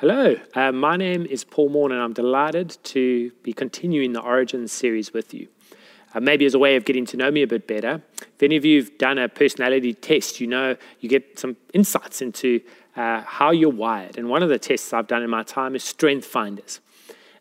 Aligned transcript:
Hello, 0.00 0.34
uh, 0.54 0.72
my 0.72 0.96
name 0.96 1.26
is 1.26 1.44
Paul 1.44 1.68
Morn, 1.68 1.92
and 1.92 2.00
I'm 2.00 2.14
delighted 2.14 2.78
to 2.84 3.30
be 3.42 3.52
continuing 3.52 4.14
the 4.14 4.22
Origins 4.22 4.72
series 4.72 5.12
with 5.12 5.34
you. 5.34 5.46
Uh, 6.14 6.20
maybe 6.20 6.46
as 6.46 6.54
a 6.54 6.58
way 6.58 6.76
of 6.76 6.86
getting 6.86 7.04
to 7.04 7.18
know 7.18 7.30
me 7.30 7.42
a 7.42 7.46
bit 7.46 7.66
better, 7.66 8.00
if 8.18 8.42
any 8.42 8.56
of 8.56 8.64
you 8.64 8.80
have 8.80 8.96
done 8.96 9.18
a 9.18 9.28
personality 9.28 9.92
test, 9.92 10.40
you 10.40 10.46
know 10.46 10.74
you 11.00 11.10
get 11.10 11.38
some 11.38 11.54
insights 11.74 12.22
into 12.22 12.62
uh, 12.96 13.20
how 13.20 13.50
you're 13.50 13.68
wired. 13.68 14.16
And 14.16 14.30
one 14.30 14.42
of 14.42 14.48
the 14.48 14.58
tests 14.58 14.90
I've 14.94 15.06
done 15.06 15.22
in 15.22 15.28
my 15.28 15.42
time 15.42 15.76
is 15.76 15.84
Strength 15.84 16.24
Finders. 16.24 16.80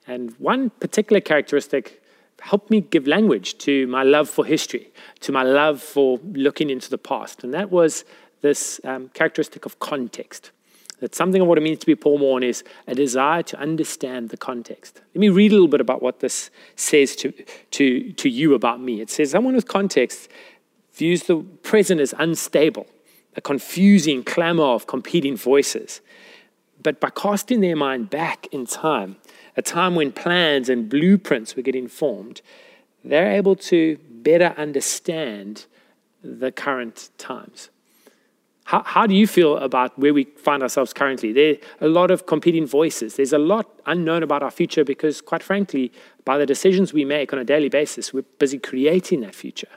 And 0.05 0.32
one 0.32 0.70
particular 0.70 1.21
characteristic 1.21 2.04
helped 2.41 2.70
me 2.70 2.82
give 2.82 3.07
language 3.07 3.57
to 3.60 3.88
my 3.88 4.04
love 4.04 4.28
for 4.28 4.44
history, 4.44 4.91
to 5.21 5.32
my 5.32 5.44
love 5.44 5.82
for 5.82 6.20
looking 6.34 6.70
into 6.70 6.89
the 6.89 6.98
past. 6.98 7.41
And 7.41 7.54
that 7.54 7.71
was 7.71 8.04
this 8.41 8.82
um, 8.84 9.07
characteristic 9.14 9.66
of 9.66 9.80
context 9.80 10.52
that 11.00 11.16
something 11.16 11.41
of 11.41 11.47
what 11.47 11.57
it 11.57 11.61
means 11.61 11.79
to 11.79 11.86
be 11.86 11.95
Paul 11.95 12.18
Morn 12.18 12.43
is 12.43 12.63
a 12.88 12.95
desire 12.95 13.44
to 13.44 13.59
understand 13.59 14.30
the 14.30 14.38
context. 14.38 15.02
Let 15.13 15.20
me 15.20 15.30
read 15.30 15.52
a 15.52 15.55
little 15.55 15.67
bit 15.67 15.81
about 15.81 16.02
what 16.02 16.20
this 16.20 16.49
says 16.76 17.16
to, 17.17 17.31
to, 17.71 18.12
to 18.12 18.30
you 18.30 18.53
about 18.53 18.81
me. 18.81 19.02
It 19.02 19.09
says, 19.09 19.31
Someone 19.31 19.55
with 19.55 19.67
context 19.67 20.30
views 20.93 21.23
the 21.23 21.38
present 21.38 22.02
as 22.02 22.13
unstable, 22.17 22.88
a 23.35 23.41
confusing 23.41 24.23
clamor 24.23 24.63
of 24.63 24.88
competing 24.88 25.38
voices. 25.38 26.02
But 26.81 26.99
by 26.99 27.09
casting 27.09 27.62
their 27.62 27.76
mind 27.76 28.09
back 28.09 28.48
in 28.52 28.66
time, 28.66 29.18
a 29.57 29.62
time 29.62 29.95
when 29.95 30.12
plans 30.12 30.70
and 30.70 30.90
blueprints 30.90 31.55
were 31.55 31.62
getting 31.62 31.88
formed, 31.88 32.41
they're 33.04 33.31
able 33.31 33.55
to 33.55 33.98
better 34.09 34.54
understand 34.57 35.66
the 36.21 36.52
current 36.52 37.09
times. 37.18 37.70
How, 38.70 38.84
how 38.84 39.08
do 39.08 39.16
you 39.16 39.26
feel 39.26 39.58
about 39.58 39.98
where 39.98 40.14
we 40.14 40.26
find 40.26 40.62
ourselves 40.62 40.94
currently? 40.94 41.34
There 41.34 41.55
are 41.82 41.88
a 41.88 41.90
lot 41.90 42.12
of 42.12 42.27
competing 42.27 42.68
voices. 42.68 43.16
There's 43.16 43.34
a 43.34 43.40
lot 43.40 43.68
unknown 43.88 44.22
about 44.22 44.44
our 44.44 44.52
future 44.52 44.84
because, 44.84 45.21
quite 45.21 45.41
frankly, 45.41 45.91
by 46.24 46.38
the 46.38 46.46
decisions 46.46 46.93
we 46.93 47.04
make 47.04 47.34
on 47.34 47.40
a 47.40 47.43
daily 47.43 47.70
basis, 47.70 48.13
we're 48.13 48.26
busy 48.38 48.60
creating 48.60 49.21
that 49.21 49.34
future. 49.34 49.71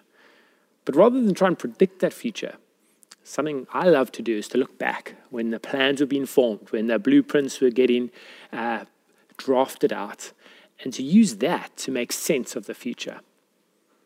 But 0.85 0.95
rather 0.95 1.23
than 1.23 1.33
try 1.33 1.49
and 1.49 1.59
predict 1.59 2.01
that 2.01 2.13
future, 2.13 2.57
something 3.25 3.67
I 3.73 3.89
love 3.89 4.13
to 4.13 4.21
do 4.21 4.37
is 4.37 4.47
to 4.49 4.59
look 4.59 4.77
back 4.77 5.15
when 5.31 5.53
the 5.53 5.59
plans 5.59 6.01
were 6.01 6.07
being 6.07 6.27
formed, 6.27 6.71
when 6.71 6.89
the 6.89 6.99
blueprints 6.99 7.63
were 7.63 7.71
getting 7.71 8.11
uh, 8.53 8.85
drafted 9.39 9.95
out, 9.95 10.33
and 10.85 10.93
to 10.93 11.03
use 11.03 11.37
that 11.37 11.75
to 11.79 11.91
make 11.91 12.13
sense 12.13 12.57
of 12.57 12.67
the 12.67 12.75
future. 12.75 13.21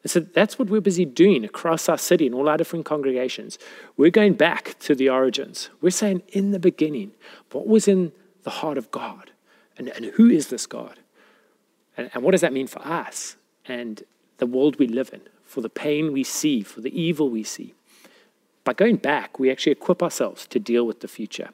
And 0.07 0.11
so 0.13 0.21
that's 0.21 0.57
what 0.57 0.69
we're 0.69 0.81
busy 0.81 1.05
doing 1.05 1.45
across 1.45 1.89
our 1.89 1.99
city 1.99 2.27
and 2.27 2.35
all 2.37 2.49
our 2.49 2.57
different 2.57 2.85
congregations. 2.85 3.59
We're 3.97 4.13
going 4.13 4.35
back 4.35 4.79
to 4.79 4.95
the 4.95 5.09
origins. 5.09 5.69
We're 5.81 5.91
saying, 5.91 6.23
in 6.29 6.53
the 6.53 6.61
beginning, 6.61 7.11
what 7.51 7.67
was 7.67 7.89
in 7.89 8.13
the 8.45 8.51
heart 8.51 8.79
of 8.79 8.89
God? 8.93 9.33
And, 9.77 9.89
and 9.89 10.05
who 10.05 10.31
is 10.31 10.47
this 10.47 10.65
God? 10.65 11.01
And, 11.97 12.09
and 12.15 12.23
what 12.23 12.31
does 12.31 12.43
that 12.43 12.53
mean 12.53 12.69
for 12.69 12.79
us 12.87 13.35
and 13.67 14.05
the 14.37 14.47
world 14.47 14.79
we 14.79 14.87
live 14.87 15.11
in, 15.13 15.23
for 15.43 15.61
the 15.61 15.69
pain 15.69 16.13
we 16.13 16.23
see, 16.23 16.63
for 16.63 16.81
the 16.81 16.97
evil 16.97 17.29
we 17.29 17.43
see? 17.43 17.75
By 18.63 18.75
going 18.75 18.99
back, 18.99 19.41
we 19.41 19.51
actually 19.51 19.73
equip 19.73 20.05
ourselves 20.05 20.47
to 20.47 20.61
deal 20.61 20.87
with 20.87 21.01
the 21.01 21.09
future. 21.09 21.49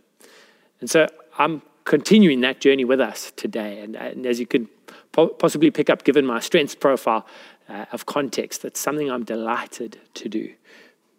And 0.78 0.90
so 0.90 1.06
I'm 1.38 1.62
continuing 1.84 2.42
that 2.42 2.60
journey 2.60 2.84
with 2.84 3.00
us 3.00 3.32
today. 3.34 3.80
And, 3.80 3.96
and 3.96 4.26
as 4.26 4.38
you 4.38 4.46
can 4.46 4.68
po- 5.12 5.28
possibly 5.28 5.70
pick 5.70 5.88
up, 5.88 6.04
given 6.04 6.26
my 6.26 6.40
strengths 6.40 6.74
profile, 6.74 7.26
uh, 7.68 7.86
of 7.92 8.06
context. 8.06 8.62
That's 8.62 8.80
something 8.80 9.10
I'm 9.10 9.24
delighted 9.24 9.98
to 10.14 10.28
do 10.28 10.52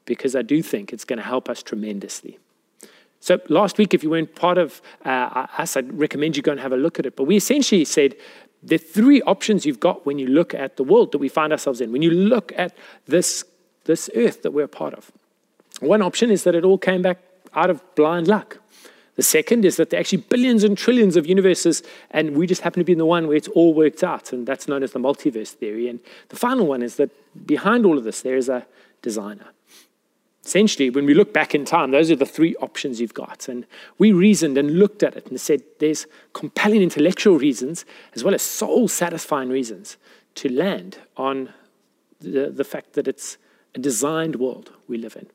because 0.06 0.36
I 0.36 0.42
do 0.42 0.62
think 0.62 0.92
it's 0.92 1.06
going 1.06 1.18
to 1.18 1.26
help 1.26 1.50
us 1.50 1.64
tremendously. 1.64 2.40
So 3.20 3.40
last 3.48 3.78
week, 3.78 3.94
if 3.94 4.04
you 4.04 4.10
weren't 4.10 4.36
part 4.36 4.58
of 4.58 4.82
uh, 5.06 5.48
us, 5.58 5.78
I'd 5.78 5.98
recommend 5.98 6.36
you 6.36 6.44
go 6.44 6.52
and 6.52 6.60
have 6.60 6.74
a 6.74 6.78
look 6.78 7.00
at 7.00 7.06
it. 7.06 7.16
But 7.16 7.24
we 7.24 7.38
essentially 7.38 7.86
said 7.86 8.16
the 8.62 8.78
three 8.78 9.22
options 9.22 9.66
you've 9.66 9.80
got 9.80 10.06
when 10.06 10.20
you 10.20 10.28
look 10.28 10.54
at 10.54 10.78
the 10.78 10.84
world 10.84 11.12
that 11.14 11.20
we 11.20 11.30
find 11.30 11.54
ourselves 11.54 11.80
in, 11.80 11.92
when 11.92 12.02
you 12.02 12.12
look 12.12 12.52
at 12.58 12.76
this, 13.06 13.46
this 13.86 14.10
earth 14.16 14.42
that 14.42 14.52
we're 14.52 14.66
a 14.66 14.68
part 14.68 14.94
of. 14.94 15.12
One 15.80 16.02
option 16.02 16.32
is 16.32 16.44
that 16.44 16.56
it 16.56 16.64
all 16.66 16.78
came 16.78 17.02
back 17.02 17.20
out 17.54 17.70
of 17.70 17.82
blind 17.96 18.28
luck. 18.28 18.58
The 19.16 19.24
second 19.24 19.64
is 19.64 19.78
that 19.78 19.90
there 19.90 20.00
are 20.00 20.02
actually 20.02 20.24
billions 20.24 20.64
and 20.64 20.78
trillions 20.78 21.16
of 21.16 21.28
universes, 21.28 21.84
and 22.12 22.36
we 22.36 22.48
just 22.48 22.62
happen 22.62 22.80
to 22.80 22.86
be 22.86 22.94
in 22.94 22.98
the 22.98 23.06
one 23.06 23.28
where 23.28 23.38
it's 23.38 23.48
all 23.50 23.74
worked 23.74 24.04
out, 24.04 24.34
and 24.34 24.48
that's 24.48 24.68
known 24.68 24.82
as 24.82 24.92
the 24.92 25.00
multiverse 25.00 25.50
theory. 25.50 25.88
And 25.88 26.00
the 26.30 26.36
final 26.36 26.66
one 26.66 26.82
is 26.82 26.96
that 26.96 27.12
behind 27.46 27.86
all 27.86 27.98
of 27.98 28.04
this, 28.04 28.22
there 28.22 28.38
is 28.38 28.50
a 28.50 28.66
designer. 29.02 29.48
Essentially, 30.46 30.90
when 30.90 31.06
we 31.06 31.14
look 31.14 31.32
back 31.32 31.56
in 31.56 31.64
time, 31.64 31.92
those 31.92 32.12
are 32.12 32.18
the 32.18 32.26
three 32.26 32.56
options 32.58 33.00
you've 33.00 33.14
got. 33.14 33.48
And 33.48 33.66
we 33.98 34.12
reasoned 34.12 34.58
and 34.58 34.78
looked 34.78 35.02
at 35.02 35.16
it 35.16 35.28
and 35.28 35.40
said 35.40 35.62
there's 35.80 36.06
compelling 36.34 36.82
intellectual 36.82 37.38
reasons 37.38 37.86
as 38.14 38.24
well 38.24 38.34
as 38.34 38.42
soul 38.42 38.90
satisfying 38.90 39.50
reasons 39.50 39.96
to 40.36 40.52
land 40.52 40.98
on 41.16 41.54
the, 42.20 42.50
the 42.50 42.66
fact 42.66 42.94
that 42.94 43.08
it's 43.08 43.38
a 43.74 43.80
designed 43.80 44.36
world 44.36 44.72
we 44.88 44.98
live 44.98 45.16
in. 45.16 45.28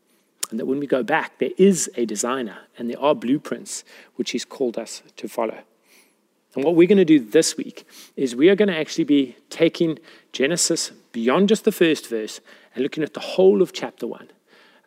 And 0.51 0.59
that 0.59 0.67
when 0.67 0.81
we 0.81 0.87
go 0.87 1.03
back, 1.03 1.39
there 1.39 1.51
is 1.59 1.91
a 1.97 2.07
designer 2.07 2.59
and 2.79 2.89
there 2.89 3.01
are 3.01 3.15
blueprints 3.15 3.85
which 4.17 4.31
he's 4.31 4.45
called 4.45 4.79
us 4.79 5.03
to 5.17 5.29
follow. 5.29 5.59
And 6.55 6.65
what 6.65 6.75
we're 6.75 6.89
going 6.89 6.99
to 6.99 7.05
do 7.05 7.21
this 7.21 7.57
week 7.57 7.87
is 8.17 8.35
we 8.35 8.49
are 8.49 8.57
going 8.57 8.69
to 8.69 8.77
actually 8.77 9.05
be 9.05 9.37
taking 9.51 9.99
Genesis 10.33 10.91
beyond 11.13 11.49
just 11.49 11.65
the 11.65 11.73
first 11.73 12.09
verse 12.09 12.41
and 12.75 12.83
looking 12.83 13.03
at 13.03 13.15
the 13.15 13.21
whole 13.21 13.61
of 13.63 13.73
chapter 13.73 14.07
one. 14.07 14.31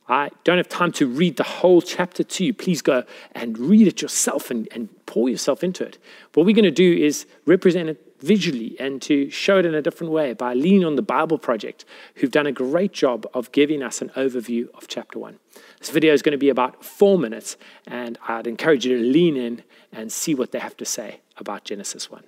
I 0.10 0.32
don't 0.44 0.58
have 0.58 0.68
time 0.68 0.92
to 0.94 1.08
read 1.08 1.38
the 1.38 1.44
whole 1.44 1.82
chapter 1.82 2.24
to 2.24 2.44
you. 2.44 2.54
Please 2.54 2.82
go 2.82 3.04
and 3.34 3.58
read 3.58 3.88
it 3.88 4.02
yourself 4.02 4.52
and, 4.52 4.68
and 4.72 4.90
pour 5.06 5.30
yourself 5.30 5.64
into 5.64 5.86
it. 5.86 5.98
What 6.34 6.46
we're 6.46 6.56
going 6.56 6.66
to 6.66 6.72
do 6.72 6.94
is 6.94 7.26
represent 7.46 7.90
it 7.90 8.11
visually 8.22 8.76
and 8.80 9.02
to 9.04 9.30
show 9.30 9.58
it 9.58 9.66
in 9.66 9.76
a 9.76 9.82
different 9.82 10.14
way 10.14 10.34
by 10.34 10.54
leaning 10.54 10.86
on 10.86 10.96
the 10.96 11.02
Bible 11.02 11.38
Project, 11.38 11.86
who've 12.16 12.32
done 12.32 12.48
a 12.48 12.52
great 12.52 12.94
job 12.94 13.28
of 13.34 13.52
giving 13.52 13.82
us 13.84 14.02
an 14.02 14.10
overview 14.10 14.70
of 14.76 14.88
chapter 14.88 15.20
one. 15.20 15.40
This 15.80 15.90
video 15.90 16.14
is 16.14 16.22
going 16.22 16.32
to 16.34 16.38
be 16.38 16.50
about 16.50 16.84
four 16.84 17.18
minutes, 17.18 17.58
and 17.88 18.18
I'd 18.28 18.48
encourage 18.48 18.86
you 18.86 18.98
to 18.98 19.04
lean 19.04 19.36
in 19.36 19.64
and 19.92 20.12
see 20.12 20.36
what 20.36 20.52
they 20.52 20.60
have 20.60 20.78
to 20.78 20.86
say 20.86 21.22
about 21.38 21.64
Genesis 21.64 22.10
1. 22.10 22.24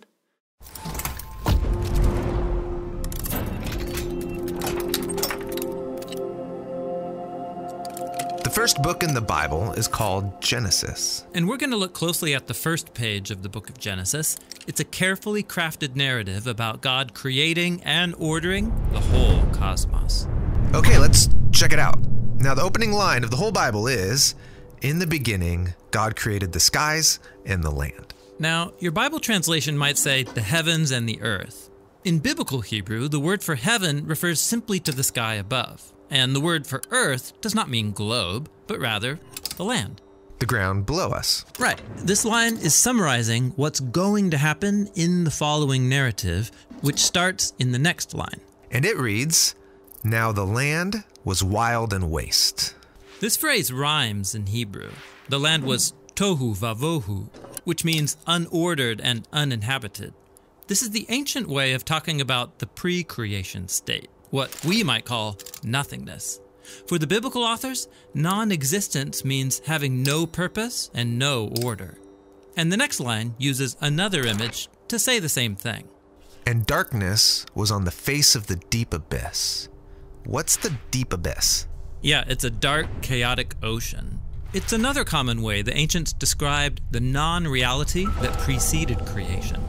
First 8.54 8.84
book 8.84 9.02
in 9.02 9.16
the 9.16 9.22
Bible 9.22 9.72
is 9.72 9.88
called 9.88 10.40
Genesis. 10.40 11.26
And 11.34 11.50
we're 11.50 11.58
going 11.58 11.72
to 11.72 11.78
look 11.78 11.94
closely 11.94 12.36
at 12.36 12.46
the 12.46 12.54
first 12.54 12.94
page 12.94 13.32
of 13.32 13.42
the 13.42 13.50
book 13.50 13.68
of 13.68 13.80
Genesis. 13.80 14.38
It's 14.68 14.80
a 14.80 14.84
carefully 14.84 15.42
crafted 15.42 15.96
narrative 15.96 16.46
about 16.46 16.82
God 16.82 17.16
creating 17.16 17.82
and 17.82 18.14
ordering 18.20 18.70
the 18.92 19.00
whole 19.00 19.44
cosmos. 19.54 20.28
Okay, 20.76 21.00
let's 21.00 21.30
check 21.52 21.74
it 21.74 21.80
out. 21.80 22.00
Now, 22.38 22.54
the 22.54 22.62
opening 22.62 22.92
line 22.92 23.24
of 23.24 23.32
the 23.32 23.38
whole 23.38 23.52
Bible 23.52 23.88
is 23.88 24.36
In 24.82 25.00
the 25.00 25.08
beginning, 25.08 25.74
God 25.90 26.16
created 26.16 26.52
the 26.52 26.60
skies 26.60 27.20
and 27.46 27.64
the 27.64 27.72
land. 27.72 28.14
Now, 28.38 28.74
your 28.78 28.92
Bible 28.92 29.20
translation 29.20 29.78
might 29.78 29.98
say 29.98 30.24
the 30.24 30.42
heavens 30.42 30.92
and 30.92 31.10
the 31.10 31.22
earth. 31.22 31.72
In 32.04 32.20
biblical 32.20 32.62
Hebrew, 32.62 33.08
the 33.08 33.20
word 33.20 33.42
for 33.42 33.56
heaven 33.56 34.06
refers 34.06 34.40
simply 34.40 34.80
to 34.82 34.92
the 34.92 35.04
sky 35.04 35.36
above. 35.36 35.93
And 36.14 36.36
the 36.36 36.40
word 36.40 36.68
for 36.68 36.80
earth 36.92 37.34
does 37.42 37.56
not 37.56 37.72
mean 37.72 37.92
globe, 37.92 38.48
but 38.68 38.80
rather 38.80 39.20
the 39.58 39.64
land. 39.64 40.00
The 40.38 40.46
ground 40.46 40.86
below 40.86 41.10
us. 41.10 41.44
Right. 41.58 41.82
This 41.98 42.24
line 42.24 42.58
is 42.58 42.76
summarizing 42.76 43.52
what's 43.56 43.80
going 43.80 44.30
to 44.30 44.38
happen 44.38 44.92
in 44.94 45.24
the 45.24 45.32
following 45.32 45.90
narrative, 45.90 46.52
which 46.82 47.00
starts 47.00 47.56
in 47.58 47.72
the 47.72 47.80
next 47.80 48.14
line. 48.14 48.42
And 48.70 48.86
it 48.86 48.96
reads 48.96 49.56
Now 50.04 50.32
the 50.32 50.46
land 50.46 51.04
was 51.26 51.44
wild 51.44 51.94
and 51.94 52.12
waste. 52.12 52.76
This 53.20 53.36
phrase 53.36 53.74
rhymes 53.74 54.36
in 54.36 54.46
Hebrew. 54.46 54.92
The 55.30 55.40
land 55.40 55.64
was 55.64 55.96
tohu 56.14 56.56
vavohu, 56.56 57.30
which 57.64 57.84
means 57.84 58.18
unordered 58.28 59.00
and 59.02 59.28
uninhabited. 59.34 60.14
This 60.68 60.84
is 60.84 60.92
the 60.92 61.08
ancient 61.10 61.48
way 61.48 61.74
of 61.74 61.84
talking 61.84 62.22
about 62.22 62.60
the 62.60 62.68
pre 62.68 63.04
creation 63.04 63.68
state 63.68 64.10
what 64.34 64.66
we 64.66 64.84
might 64.84 65.06
call 65.06 65.38
nothingness. 65.64 66.40
For 66.88 66.98
the 66.98 67.06
biblical 67.06 67.44
authors, 67.44 67.88
non 68.16 68.52
existence 68.52 69.24
means 69.24 69.62
having 69.68 70.02
no 70.02 70.26
purpose 70.26 70.90
and 70.96 71.20
no 71.20 71.54
order. 71.64 72.00
And 72.58 72.72
the 72.72 72.78
next 72.78 73.00
line 73.00 73.36
uses 73.38 73.78
another 73.80 74.26
image 74.26 74.70
to 74.88 74.98
say 74.98 75.20
the 75.20 75.30
same 75.30 75.56
thing. 75.56 75.88
And 76.48 76.66
darkness 76.66 77.46
was 77.54 77.70
on 77.70 77.86
the 77.86 77.92
face 77.92 78.34
of 78.36 78.48
the 78.48 78.56
deep 78.56 78.92
abyss. 78.92 79.70
What's 80.26 80.58
the 80.58 80.76
deep 80.90 81.14
abyss? 81.14 81.68
Yeah, 82.02 82.24
it's 82.28 82.44
a 82.44 82.50
dark, 82.50 82.88
chaotic 83.04 83.54
ocean. 83.62 84.20
It's 84.52 84.74
another 84.74 85.04
common 85.04 85.44
way 85.44 85.62
the 85.62 85.78
ancients 85.78 86.12
described 86.12 86.82
the 86.90 87.00
non 87.00 87.48
reality 87.48 88.08
that 88.22 88.40
preceded 88.40 88.98
creation. 89.06 89.62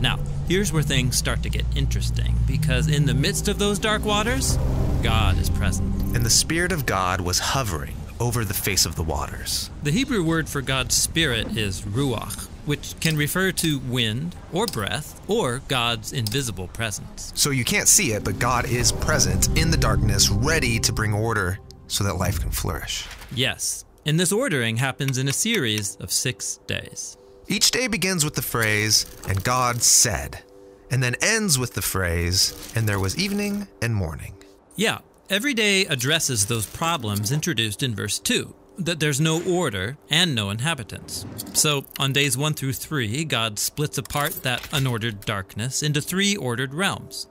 Now, 0.00 0.18
here's 0.48 0.72
where 0.72 0.82
things 0.82 1.16
start 1.16 1.42
to 1.42 1.48
get 1.48 1.64
interesting 1.74 2.34
because 2.46 2.88
in 2.88 3.06
the 3.06 3.14
midst 3.14 3.48
of 3.48 3.58
those 3.58 3.78
dark 3.78 4.04
waters, 4.04 4.56
God 5.02 5.38
is 5.38 5.50
present. 5.50 5.94
And 6.14 6.24
the 6.24 6.30
Spirit 6.30 6.72
of 6.72 6.86
God 6.86 7.20
was 7.20 7.38
hovering 7.38 7.96
over 8.20 8.44
the 8.44 8.54
face 8.54 8.86
of 8.86 8.96
the 8.96 9.02
waters. 9.02 9.70
The 9.82 9.90
Hebrew 9.90 10.24
word 10.24 10.48
for 10.48 10.62
God's 10.62 10.94
Spirit 10.94 11.56
is 11.56 11.82
ruach, 11.82 12.46
which 12.64 12.98
can 13.00 13.16
refer 13.16 13.52
to 13.52 13.78
wind 13.80 14.34
or 14.52 14.66
breath 14.66 15.20
or 15.28 15.62
God's 15.68 16.12
invisible 16.12 16.68
presence. 16.68 17.32
So 17.34 17.50
you 17.50 17.64
can't 17.64 17.88
see 17.88 18.12
it, 18.12 18.24
but 18.24 18.38
God 18.38 18.66
is 18.66 18.92
present 18.92 19.56
in 19.58 19.70
the 19.70 19.76
darkness, 19.76 20.30
ready 20.30 20.78
to 20.80 20.92
bring 20.92 21.12
order 21.12 21.58
so 21.88 22.04
that 22.04 22.16
life 22.16 22.40
can 22.40 22.50
flourish. 22.50 23.06
Yes, 23.34 23.84
and 24.04 24.18
this 24.18 24.32
ordering 24.32 24.76
happens 24.76 25.18
in 25.18 25.28
a 25.28 25.32
series 25.32 25.96
of 25.96 26.10
six 26.10 26.58
days. 26.66 27.16
Each 27.48 27.70
day 27.70 27.86
begins 27.86 28.24
with 28.24 28.34
the 28.34 28.42
phrase, 28.42 29.06
and 29.28 29.42
God 29.44 29.82
said, 29.82 30.42
and 30.90 31.02
then 31.02 31.14
ends 31.22 31.58
with 31.58 31.74
the 31.74 31.82
phrase, 31.82 32.72
and 32.74 32.88
there 32.88 32.98
was 32.98 33.16
evening 33.16 33.68
and 33.80 33.94
morning. 33.94 34.34
Yeah, 34.74 34.98
every 35.30 35.54
day 35.54 35.86
addresses 35.86 36.46
those 36.46 36.66
problems 36.66 37.30
introduced 37.30 37.82
in 37.82 37.94
verse 37.94 38.18
2 38.18 38.54
that 38.78 39.00
there's 39.00 39.20
no 39.20 39.42
order 39.44 39.96
and 40.10 40.34
no 40.34 40.50
inhabitants. 40.50 41.24
So, 41.54 41.86
on 41.98 42.12
days 42.12 42.36
1 42.36 42.54
through 42.54 42.74
3, 42.74 43.24
God 43.24 43.58
splits 43.58 43.96
apart 43.96 44.42
that 44.42 44.62
unordered 44.64 45.24
darkness 45.24 45.82
into 45.82 46.02
three 46.02 46.36
ordered 46.36 46.74
realms. 46.74 47.26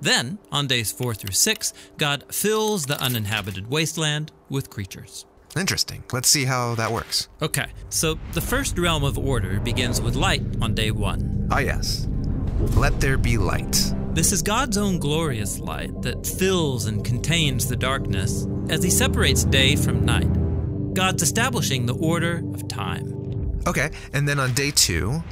Then, 0.00 0.38
on 0.52 0.66
days 0.66 0.92
4 0.92 1.14
through 1.14 1.32
6, 1.32 1.72
God 1.96 2.24
fills 2.32 2.86
the 2.86 3.00
uninhabited 3.00 3.70
wasteland 3.70 4.30
with 4.48 4.70
creatures. 4.70 5.26
Interesting. 5.56 6.02
Let's 6.12 6.28
see 6.28 6.44
how 6.44 6.74
that 6.74 6.90
works. 6.90 7.28
Okay, 7.40 7.66
so 7.88 8.18
the 8.32 8.40
first 8.40 8.78
realm 8.78 9.04
of 9.04 9.16
order 9.16 9.60
begins 9.60 10.00
with 10.00 10.16
light 10.16 10.42
on 10.60 10.74
day 10.74 10.90
1. 10.90 11.48
Ah, 11.50 11.60
yes. 11.60 12.08
Let 12.76 13.00
there 13.00 13.18
be 13.18 13.38
light. 13.38 13.92
This 14.12 14.32
is 14.32 14.42
God's 14.42 14.78
own 14.78 14.98
glorious 14.98 15.58
light 15.58 16.02
that 16.02 16.26
fills 16.26 16.86
and 16.86 17.04
contains 17.04 17.68
the 17.68 17.76
darkness 17.76 18.46
as 18.68 18.82
He 18.82 18.90
separates 18.90 19.44
day 19.44 19.76
from 19.76 20.04
night. 20.04 20.94
God's 20.94 21.22
establishing 21.22 21.86
the 21.86 21.96
order 21.96 22.42
of 22.54 22.68
time. 22.68 23.60
Okay, 23.66 23.90
and 24.12 24.28
then 24.28 24.38
on 24.38 24.52
day 24.52 24.70
two, 24.70 25.22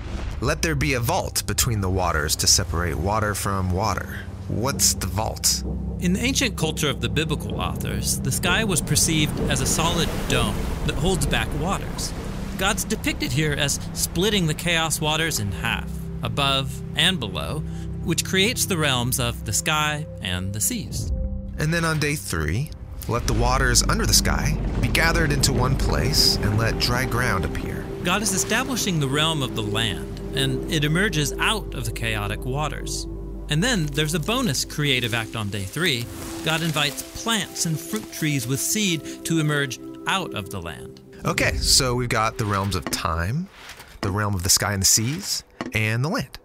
let 0.40 0.62
there 0.62 0.74
be 0.74 0.94
a 0.94 1.00
vault 1.00 1.46
between 1.46 1.80
the 1.80 1.90
waters 1.90 2.34
to 2.36 2.46
separate 2.46 2.96
water 2.96 3.34
from 3.34 3.70
water. 3.70 4.20
What's 4.52 4.92
the 4.92 5.06
vault? 5.06 5.64
In 6.00 6.12
the 6.12 6.20
ancient 6.20 6.58
culture 6.58 6.90
of 6.90 7.00
the 7.00 7.08
biblical 7.08 7.58
authors, 7.58 8.20
the 8.20 8.30
sky 8.30 8.64
was 8.64 8.82
perceived 8.82 9.40
as 9.50 9.62
a 9.62 9.66
solid 9.66 10.10
dome 10.28 10.54
that 10.84 10.94
holds 10.94 11.24
back 11.24 11.48
waters. 11.58 12.12
God's 12.58 12.84
depicted 12.84 13.32
here 13.32 13.54
as 13.54 13.80
splitting 13.94 14.46
the 14.46 14.54
chaos 14.54 15.00
waters 15.00 15.40
in 15.40 15.50
half, 15.52 15.90
above 16.22 16.82
and 16.96 17.18
below, 17.18 17.60
which 18.04 18.26
creates 18.26 18.66
the 18.66 18.76
realms 18.76 19.18
of 19.18 19.46
the 19.46 19.54
sky 19.54 20.06
and 20.20 20.52
the 20.52 20.60
seas. 20.60 21.10
And 21.58 21.72
then 21.72 21.86
on 21.86 21.98
day 21.98 22.14
three, 22.14 22.70
let 23.08 23.26
the 23.26 23.32
waters 23.32 23.82
under 23.82 24.04
the 24.04 24.12
sky 24.12 24.58
be 24.82 24.88
gathered 24.88 25.32
into 25.32 25.54
one 25.54 25.76
place 25.76 26.36
and 26.36 26.58
let 26.58 26.78
dry 26.78 27.06
ground 27.06 27.46
appear. 27.46 27.86
God 28.04 28.20
is 28.20 28.34
establishing 28.34 29.00
the 29.00 29.08
realm 29.08 29.42
of 29.42 29.56
the 29.56 29.62
land, 29.62 30.20
and 30.36 30.70
it 30.70 30.84
emerges 30.84 31.32
out 31.38 31.74
of 31.74 31.86
the 31.86 31.92
chaotic 31.92 32.44
waters. 32.44 33.06
And 33.52 33.62
then 33.62 33.84
there's 33.84 34.14
a 34.14 34.18
bonus 34.18 34.64
creative 34.64 35.12
act 35.12 35.36
on 35.36 35.50
day 35.50 35.64
three. 35.64 36.06
God 36.42 36.62
invites 36.62 37.22
plants 37.22 37.66
and 37.66 37.78
fruit 37.78 38.10
trees 38.10 38.46
with 38.46 38.58
seed 38.58 39.26
to 39.26 39.40
emerge 39.40 39.78
out 40.06 40.32
of 40.32 40.48
the 40.48 40.58
land. 40.58 41.02
Okay, 41.26 41.52
so 41.56 41.94
we've 41.94 42.08
got 42.08 42.38
the 42.38 42.46
realms 42.46 42.74
of 42.74 42.86
time, 42.86 43.46
the 44.00 44.10
realm 44.10 44.34
of 44.34 44.42
the 44.42 44.48
sky 44.48 44.72
and 44.72 44.80
the 44.80 44.86
seas, 44.86 45.44
and 45.74 46.02
the 46.02 46.08
land. 46.08 46.38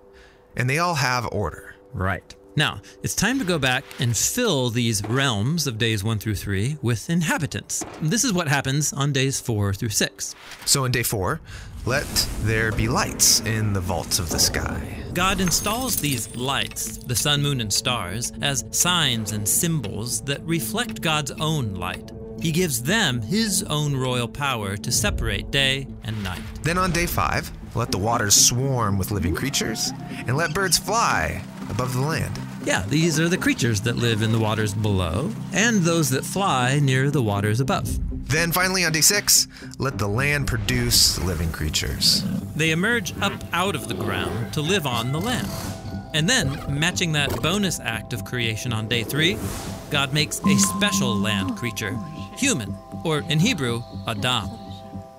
And 0.58 0.70
they 0.70 0.80
all 0.80 0.96
have 0.96 1.30
order. 1.32 1.76
Right. 1.94 2.36
Now, 2.58 2.82
it's 3.02 3.16
time 3.16 3.40
to 3.40 3.46
go 3.46 3.58
back 3.58 3.86
and 4.00 4.18
fill 4.18 4.70
these 4.70 5.02
realms 5.06 5.66
of 5.66 5.78
days 5.78 6.04
1 6.04 6.20
through 6.20 6.36
3 6.36 6.78
with 6.82 7.10
inhabitants. 7.10 7.86
This 8.02 8.26
is 8.26 8.34
what 8.34 8.50
happens 8.50 8.92
on 8.92 9.14
days 9.14 9.40
4 9.40 9.74
through 9.74 9.90
6. 9.90 10.36
So 10.66 10.84
in 10.84 10.92
day 10.92 11.04
4, 11.04 11.40
let 11.88 12.28
there 12.42 12.74
be 12.74 12.90
lights 12.90 13.40
in 13.40 13.72
the 13.72 13.80
vaults 13.80 14.20
of 14.20 14.28
the 14.28 14.38
sky. 14.38 15.06
God 15.14 15.40
installs 15.40 15.96
these 15.96 16.36
lights, 16.36 16.98
the 16.98 17.16
sun, 17.16 17.42
moon, 17.42 17.62
and 17.62 17.72
stars, 17.72 18.34
as 18.42 18.66
signs 18.72 19.32
and 19.32 19.48
symbols 19.48 20.20
that 20.24 20.44
reflect 20.44 21.00
God's 21.00 21.32
own 21.40 21.76
light. 21.76 22.12
He 22.42 22.52
gives 22.52 22.84
them 22.84 23.22
his 23.22 23.64
own 23.64 23.96
royal 23.96 24.28
power 24.28 24.76
to 24.76 24.92
separate 24.92 25.50
day 25.50 25.88
and 26.04 26.22
night. 26.22 26.42
Then 26.62 26.78
on 26.78 26.92
day 26.92 27.06
5, 27.06 27.52
let 27.74 27.90
the 27.90 27.98
waters 27.98 28.36
swarm 28.36 28.98
with 28.98 29.12
living 29.12 29.34
creatures, 29.34 29.94
and 30.28 30.36
let 30.36 30.54
birds 30.54 30.78
fly 30.78 31.42
above 31.70 31.94
the 31.94 32.02
land. 32.02 32.38
Yeah, 32.66 32.84
these 32.90 33.18
are 33.18 33.30
the 33.30 33.38
creatures 33.38 33.80
that 33.82 33.96
live 33.96 34.22
in 34.22 34.34
the 34.34 34.40
waters 34.40 34.74
below, 34.74 35.32
and 35.54 35.82
those 35.84 36.10
that 36.10 36.26
fly 36.26 36.80
near 36.80 37.10
the 37.10 37.24
waters 37.24 37.62
above. 37.62 37.98
Then 38.30 38.52
finally 38.52 38.84
on 38.84 38.92
day 38.92 39.02
six, 39.02 39.48
let 39.78 39.98
the 39.98 40.08
land 40.08 40.48
produce 40.48 41.18
living 41.24 41.52
creatures. 41.52 42.24
They 42.56 42.72
emerge 42.72 43.18
up 43.22 43.34
out 43.54 43.76
of 43.76 43.88
the 43.88 43.94
ground 43.94 44.54
to 44.54 44.62
live 44.62 44.86
on 44.86 45.12
the 45.12 45.22
land. 45.22 45.48
And 46.14 46.28
then, 46.28 46.80
matching 46.80 47.12
that 47.14 47.42
bonus 47.42 47.80
act 47.80 48.14
of 48.14 48.26
creation 48.26 48.74
on 48.74 48.88
day 48.88 49.04
three, 49.04 49.38
God 49.92 50.14
makes 50.14 50.40
a 50.46 50.58
special 50.58 51.16
land 51.16 51.58
creature, 51.58 51.98
human, 52.38 52.76
or 53.04 53.20
in 53.30 53.40
Hebrew, 53.40 53.84
Adam. 54.08 54.50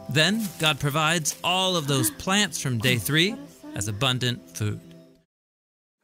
Then, 0.08 0.48
God 0.58 0.80
provides 0.80 1.36
all 1.44 1.76
of 1.76 1.86
those 1.86 2.10
plants 2.10 2.60
from 2.60 2.78
day 2.78 2.96
three 2.96 3.36
as 3.74 3.86
abundant 3.86 4.56
food. 4.56 4.80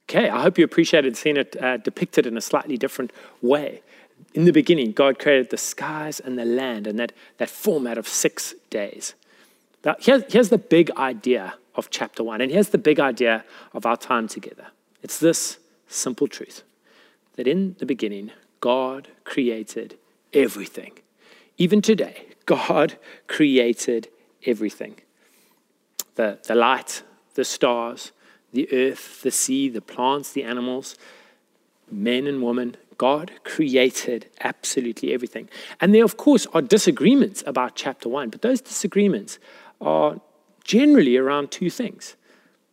Okay, 0.08 0.28
I 0.28 0.42
hope 0.42 0.58
you 0.58 0.64
appreciated 0.64 1.16
seeing 1.16 1.38
it 1.38 1.56
uh, 1.60 1.78
depicted 1.78 2.26
in 2.26 2.36
a 2.36 2.40
slightly 2.40 2.76
different 2.76 3.12
way. 3.40 3.82
In 4.32 4.44
the 4.44 4.52
beginning, 4.52 4.92
God 4.92 5.18
created 5.18 5.50
the 5.50 5.56
skies 5.56 6.20
and 6.20 6.38
the 6.38 6.44
land 6.44 6.86
and 6.86 6.98
that, 6.98 7.12
that 7.38 7.50
format 7.50 7.98
of 7.98 8.08
six 8.08 8.54
days. 8.70 9.14
Now, 9.84 9.96
here's, 10.00 10.22
here's 10.32 10.48
the 10.48 10.58
big 10.58 10.90
idea 10.92 11.54
of 11.74 11.90
chapter 11.90 12.24
one, 12.24 12.40
and 12.40 12.50
here's 12.50 12.70
the 12.70 12.78
big 12.78 12.98
idea 12.98 13.44
of 13.72 13.84
our 13.84 13.96
time 13.96 14.28
together. 14.28 14.68
It's 15.02 15.18
this 15.18 15.58
simple 15.88 16.26
truth 16.26 16.62
that 17.36 17.46
in 17.46 17.76
the 17.78 17.86
beginning, 17.86 18.30
God 18.60 19.08
created 19.24 19.98
everything. 20.32 20.92
Even 21.58 21.82
today, 21.82 22.28
God 22.46 22.96
created 23.26 24.08
everything 24.46 24.96
the, 26.16 26.38
the 26.46 26.54
light, 26.54 27.02
the 27.34 27.44
stars, 27.44 28.12
the 28.52 28.72
earth, 28.72 29.22
the 29.22 29.32
sea, 29.32 29.68
the 29.68 29.80
plants, 29.80 30.30
the 30.32 30.44
animals, 30.44 30.96
men 31.90 32.26
and 32.26 32.42
women. 32.42 32.76
God 32.98 33.32
created 33.44 34.30
absolutely 34.40 35.12
everything. 35.12 35.48
And 35.80 35.94
there, 35.94 36.04
of 36.04 36.16
course, 36.16 36.46
are 36.54 36.62
disagreements 36.62 37.42
about 37.46 37.74
chapter 37.74 38.08
one, 38.08 38.30
but 38.30 38.42
those 38.42 38.60
disagreements 38.60 39.38
are 39.80 40.20
generally 40.64 41.16
around 41.16 41.50
two 41.50 41.70
things 41.70 42.16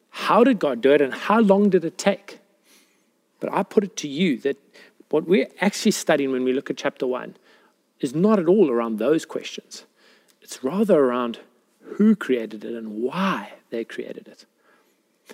How 0.09 0.44
did 0.44 0.59
God 0.59 0.81
do 0.81 0.92
it, 0.92 1.01
and 1.01 1.13
how 1.13 1.40
long 1.40 1.69
did 1.69 1.85
it 1.85 1.97
take? 1.97 2.40
But 3.40 3.51
I 3.54 3.63
put 3.63 3.83
it 3.83 3.95
to 3.97 4.07
you 4.07 4.37
that 4.40 4.57
what 5.09 5.28
we're 5.28 5.47
actually 5.61 5.92
studying 5.92 6.31
when 6.31 6.44
we 6.44 6.54
look 6.54 6.69
at 6.69 6.78
chapter 6.78 7.07
one 7.07 7.35
is 7.99 8.13
not 8.13 8.40
at 8.40 8.47
all 8.47 8.69
around 8.69 8.97
those 8.97 9.25
questions. 9.25 9.85
It's 10.42 10.63
rather 10.63 10.99
around 10.99 11.40
who 11.95 12.16
created 12.16 12.66
it 12.66 12.73
and 12.73 13.01
why 13.01 13.54
they 13.69 13.83
created 13.83 14.28
it. 14.28 14.45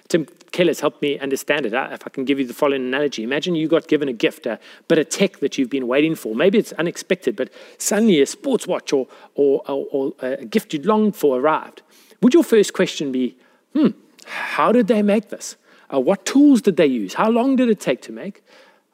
Tim 0.07 0.25
Keller's 0.51 0.79
helped 0.79 1.01
me 1.01 1.19
understand 1.19 1.65
it. 1.65 1.73
If 1.73 2.05
I 2.05 2.09
can 2.09 2.25
give 2.25 2.39
you 2.39 2.45
the 2.45 2.53
following 2.53 2.81
analogy 2.81 3.23
Imagine 3.23 3.55
you 3.55 3.67
got 3.67 3.87
given 3.87 4.07
a 4.07 4.13
gift, 4.13 4.45
a 4.45 4.59
bit 4.87 4.97
of 4.97 5.09
tech 5.09 5.39
that 5.39 5.57
you've 5.57 5.69
been 5.69 5.87
waiting 5.87 6.15
for. 6.15 6.35
Maybe 6.35 6.57
it's 6.57 6.73
unexpected, 6.73 7.35
but 7.35 7.49
suddenly 7.77 8.21
a 8.21 8.25
sports 8.25 8.65
watch 8.67 8.93
or, 8.93 9.07
or, 9.35 9.61
or, 9.67 9.87
or 9.91 10.13
a 10.21 10.45
gift 10.45 10.73
you'd 10.73 10.85
longed 10.85 11.15
for 11.15 11.39
arrived. 11.39 11.81
Would 12.21 12.33
your 12.33 12.43
first 12.43 12.73
question 12.73 13.11
be, 13.11 13.37
hmm, 13.73 13.89
how 14.25 14.71
did 14.71 14.87
they 14.87 15.01
make 15.01 15.29
this? 15.29 15.55
Uh, 15.93 15.99
what 15.99 16.25
tools 16.25 16.61
did 16.61 16.77
they 16.77 16.85
use? 16.85 17.13
How 17.13 17.29
long 17.29 17.55
did 17.55 17.69
it 17.69 17.79
take 17.79 18.01
to 18.03 18.11
make? 18.11 18.43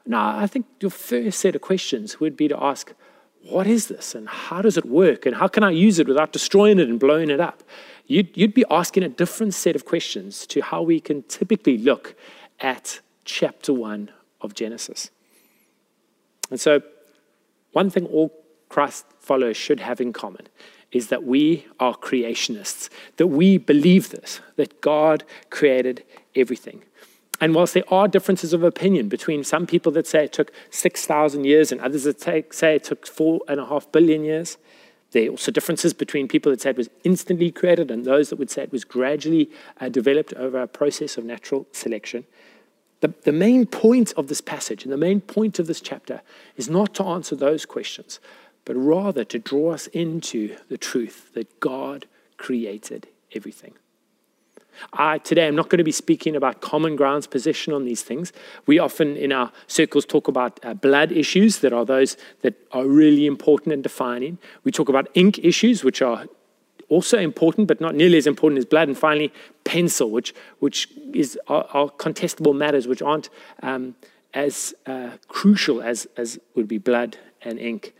Now, 0.06 0.36
I 0.36 0.46
think 0.46 0.66
your 0.80 0.90
first 0.90 1.40
set 1.40 1.54
of 1.54 1.62
questions 1.62 2.20
would 2.20 2.36
be 2.36 2.48
to 2.48 2.62
ask, 2.62 2.92
what 3.48 3.66
is 3.66 3.88
this 3.88 4.14
and 4.14 4.28
how 4.28 4.62
does 4.62 4.76
it 4.76 4.86
work 4.86 5.26
and 5.26 5.36
how 5.36 5.48
can 5.48 5.62
I 5.62 5.70
use 5.70 5.98
it 5.98 6.08
without 6.08 6.32
destroying 6.32 6.78
it 6.78 6.88
and 6.88 6.98
blowing 6.98 7.30
it 7.30 7.40
up? 7.40 7.62
You'd, 8.06 8.36
you'd 8.36 8.54
be 8.54 8.64
asking 8.70 9.02
a 9.02 9.08
different 9.08 9.54
set 9.54 9.76
of 9.76 9.84
questions 9.84 10.46
to 10.48 10.60
how 10.60 10.82
we 10.82 11.00
can 11.00 11.22
typically 11.24 11.78
look 11.78 12.14
at 12.60 13.00
chapter 13.24 13.72
one 13.72 14.10
of 14.40 14.54
Genesis. 14.54 15.10
And 16.50 16.60
so, 16.60 16.82
one 17.72 17.90
thing 17.90 18.06
all 18.06 18.32
Christ 18.68 19.06
followers 19.18 19.56
should 19.56 19.80
have 19.80 20.00
in 20.00 20.12
common 20.12 20.48
is 20.92 21.08
that 21.08 21.24
we 21.24 21.66
are 21.80 21.96
creationists, 21.96 22.88
that 23.16 23.26
we 23.26 23.58
believe 23.58 24.10
this, 24.10 24.40
that 24.56 24.80
God 24.80 25.24
created 25.50 26.04
everything. 26.36 26.84
And 27.40 27.54
whilst 27.54 27.74
there 27.74 27.92
are 27.92 28.06
differences 28.06 28.52
of 28.52 28.62
opinion 28.62 29.08
between 29.08 29.42
some 29.42 29.66
people 29.66 29.90
that 29.92 30.06
say 30.06 30.24
it 30.24 30.32
took 30.32 30.52
6,000 30.70 31.44
years 31.44 31.72
and 31.72 31.80
others 31.80 32.04
that 32.04 32.20
say 32.20 32.76
it 32.76 32.84
took 32.84 33.06
four 33.06 33.40
and 33.48 33.58
a 33.58 33.66
half 33.66 33.90
billion 33.90 34.24
years, 34.24 34.56
there 35.14 35.30
also 35.30 35.52
differences 35.52 35.94
between 35.94 36.26
people 36.26 36.50
that 36.50 36.60
say 36.60 36.70
it 36.70 36.76
was 36.76 36.90
instantly 37.04 37.50
created 37.52 37.88
and 37.88 38.04
those 38.04 38.30
that 38.30 38.36
would 38.36 38.50
say 38.50 38.64
it 38.64 38.72
was 38.72 38.84
gradually 38.84 39.48
uh, 39.80 39.88
developed 39.88 40.34
over 40.34 40.60
a 40.60 40.66
process 40.66 41.16
of 41.16 41.24
natural 41.24 41.66
selection. 41.70 42.24
The, 43.00 43.14
the 43.22 43.32
main 43.32 43.64
point 43.66 44.12
of 44.16 44.26
this 44.26 44.40
passage 44.40 44.82
and 44.82 44.92
the 44.92 44.96
main 44.96 45.20
point 45.20 45.60
of 45.60 45.68
this 45.68 45.80
chapter 45.80 46.20
is 46.56 46.68
not 46.68 46.94
to 46.96 47.04
answer 47.04 47.36
those 47.36 47.64
questions, 47.64 48.18
but 48.64 48.74
rather 48.74 49.24
to 49.24 49.38
draw 49.38 49.72
us 49.72 49.86
into 49.88 50.56
the 50.68 50.78
truth 50.78 51.32
that 51.34 51.60
God 51.60 52.06
created 52.36 53.06
everything. 53.34 53.74
I, 54.92 55.18
today, 55.18 55.46
I'm 55.46 55.56
not 55.56 55.68
going 55.68 55.78
to 55.78 55.84
be 55.84 55.92
speaking 55.92 56.36
about 56.36 56.60
common 56.60 56.96
ground's 56.96 57.26
position 57.26 57.72
on 57.72 57.84
these 57.84 58.02
things. 58.02 58.32
We 58.66 58.78
often, 58.78 59.16
in 59.16 59.32
our 59.32 59.52
circles, 59.66 60.04
talk 60.04 60.28
about 60.28 60.60
uh, 60.64 60.74
blood 60.74 61.12
issues 61.12 61.58
that 61.58 61.72
are 61.72 61.84
those 61.84 62.16
that 62.42 62.54
are 62.72 62.86
really 62.86 63.26
important 63.26 63.72
and 63.72 63.82
defining. 63.82 64.38
We 64.64 64.72
talk 64.72 64.88
about 64.88 65.08
ink 65.14 65.38
issues, 65.38 65.84
which 65.84 66.02
are 66.02 66.26
also 66.88 67.18
important, 67.18 67.68
but 67.68 67.80
not 67.80 67.94
nearly 67.94 68.18
as 68.18 68.26
important 68.26 68.58
as 68.58 68.64
blood. 68.64 68.88
And 68.88 68.96
finally, 68.96 69.32
pencil, 69.64 70.10
which, 70.10 70.34
which 70.58 70.88
is, 71.12 71.38
are, 71.48 71.66
are 71.72 71.88
contestable 71.90 72.54
matters 72.54 72.86
which 72.86 73.02
aren't 73.02 73.30
um, 73.62 73.94
as 74.32 74.74
uh, 74.86 75.10
crucial 75.28 75.82
as, 75.82 76.06
as 76.16 76.38
would 76.54 76.68
be 76.68 76.78
blood 76.78 77.18
and 77.42 77.58
ink. 77.58 77.94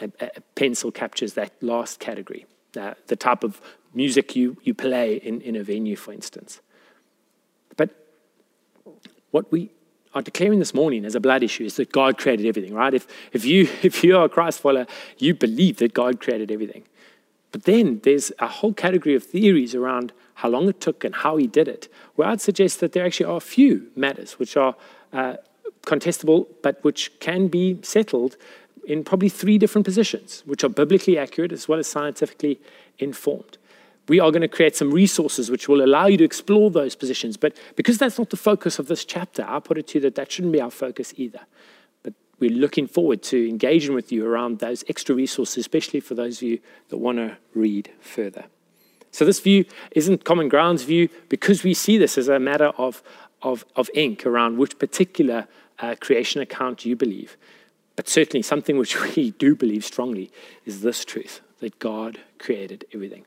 A, 0.00 0.10
a 0.20 0.40
pencil 0.56 0.90
captures 0.90 1.34
that 1.34 1.52
last 1.62 2.00
category, 2.00 2.46
uh, 2.76 2.94
the 3.06 3.14
type 3.14 3.44
of 3.44 3.60
music 3.94 4.36
you, 4.36 4.56
you 4.62 4.74
play 4.74 5.16
in, 5.16 5.40
in 5.40 5.56
a 5.56 5.62
venue, 5.62 5.96
for 5.96 6.12
instance. 6.12 6.60
But 7.76 7.90
what 9.30 9.50
we 9.50 9.70
are 10.14 10.22
declaring 10.22 10.58
this 10.58 10.74
morning 10.74 11.04
as 11.04 11.14
a 11.14 11.20
blood 11.20 11.42
issue 11.42 11.64
is 11.64 11.76
that 11.76 11.90
God 11.92 12.18
created 12.18 12.46
everything, 12.46 12.74
right? 12.74 12.94
If, 12.94 13.06
if, 13.32 13.44
you, 13.44 13.68
if 13.82 14.04
you 14.04 14.16
are 14.16 14.24
a 14.24 14.28
Christ 14.28 14.60
follower, 14.60 14.86
you 15.18 15.34
believe 15.34 15.78
that 15.78 15.94
God 15.94 16.20
created 16.20 16.50
everything. 16.50 16.84
But 17.52 17.64
then 17.64 18.00
there's 18.02 18.32
a 18.40 18.48
whole 18.48 18.72
category 18.72 19.14
of 19.14 19.22
theories 19.22 19.74
around 19.74 20.12
how 20.34 20.48
long 20.48 20.68
it 20.68 20.80
took 20.80 21.04
and 21.04 21.14
how 21.14 21.36
he 21.36 21.46
did 21.46 21.68
it, 21.68 21.88
where 22.16 22.28
I'd 22.28 22.40
suggest 22.40 22.80
that 22.80 22.92
there 22.92 23.06
actually 23.06 23.26
are 23.26 23.36
a 23.36 23.40
few 23.40 23.86
matters 23.94 24.38
which 24.40 24.56
are 24.56 24.74
uh, 25.12 25.36
contestable, 25.82 26.46
but 26.62 26.82
which 26.82 27.16
can 27.20 27.46
be 27.46 27.78
settled 27.82 28.36
in 28.86 29.04
probably 29.04 29.28
three 29.28 29.58
different 29.58 29.84
positions, 29.84 30.42
which 30.46 30.64
are 30.64 30.68
biblically 30.68 31.16
accurate 31.16 31.52
as 31.52 31.68
well 31.68 31.78
as 31.78 31.86
scientifically 31.86 32.60
informed. 32.98 33.56
We 34.08 34.20
are 34.20 34.30
going 34.30 34.42
to 34.42 34.48
create 34.48 34.76
some 34.76 34.90
resources 34.90 35.50
which 35.50 35.68
will 35.68 35.82
allow 35.82 36.06
you 36.06 36.16
to 36.18 36.24
explore 36.24 36.70
those 36.70 36.94
positions. 36.94 37.36
But 37.36 37.56
because 37.76 37.98
that's 37.98 38.18
not 38.18 38.30
the 38.30 38.36
focus 38.36 38.78
of 38.78 38.86
this 38.86 39.04
chapter, 39.04 39.44
I 39.48 39.60
put 39.60 39.78
it 39.78 39.86
to 39.88 39.98
you 39.98 40.02
that 40.02 40.14
that 40.16 40.30
shouldn't 40.30 40.52
be 40.52 40.60
our 40.60 40.70
focus 40.70 41.14
either 41.16 41.40
But 42.02 42.12
we're 42.38 42.50
looking 42.50 42.86
forward 42.86 43.22
to 43.24 43.48
engaging 43.48 43.94
with 43.94 44.12
you 44.12 44.26
around 44.26 44.58
those 44.58 44.84
extra 44.88 45.14
resources, 45.14 45.58
especially 45.58 46.00
for 46.00 46.14
those 46.14 46.38
of 46.38 46.42
you 46.42 46.58
that 46.88 46.98
want 46.98 47.18
to 47.18 47.38
read 47.54 47.90
further. 48.00 48.44
So, 49.10 49.24
this 49.24 49.38
view 49.38 49.64
isn't 49.92 50.24
Common 50.24 50.48
Ground's 50.48 50.82
view 50.82 51.08
because 51.28 51.62
we 51.62 51.72
see 51.72 51.96
this 51.96 52.18
as 52.18 52.26
a 52.26 52.40
matter 52.40 52.72
of, 52.76 53.00
of, 53.42 53.64
of 53.76 53.88
ink 53.94 54.26
around 54.26 54.58
which 54.58 54.76
particular 54.78 55.46
uh, 55.78 55.94
creation 56.00 56.40
account 56.40 56.84
you 56.84 56.96
believe. 56.96 57.36
But 57.96 58.08
certainly, 58.08 58.42
something 58.42 58.76
which 58.76 59.00
we 59.16 59.30
do 59.30 59.54
believe 59.54 59.84
strongly 59.84 60.30
is 60.64 60.80
this 60.80 61.04
truth 61.04 61.40
that 61.60 61.78
God 61.78 62.18
created 62.38 62.84
everything. 62.92 63.24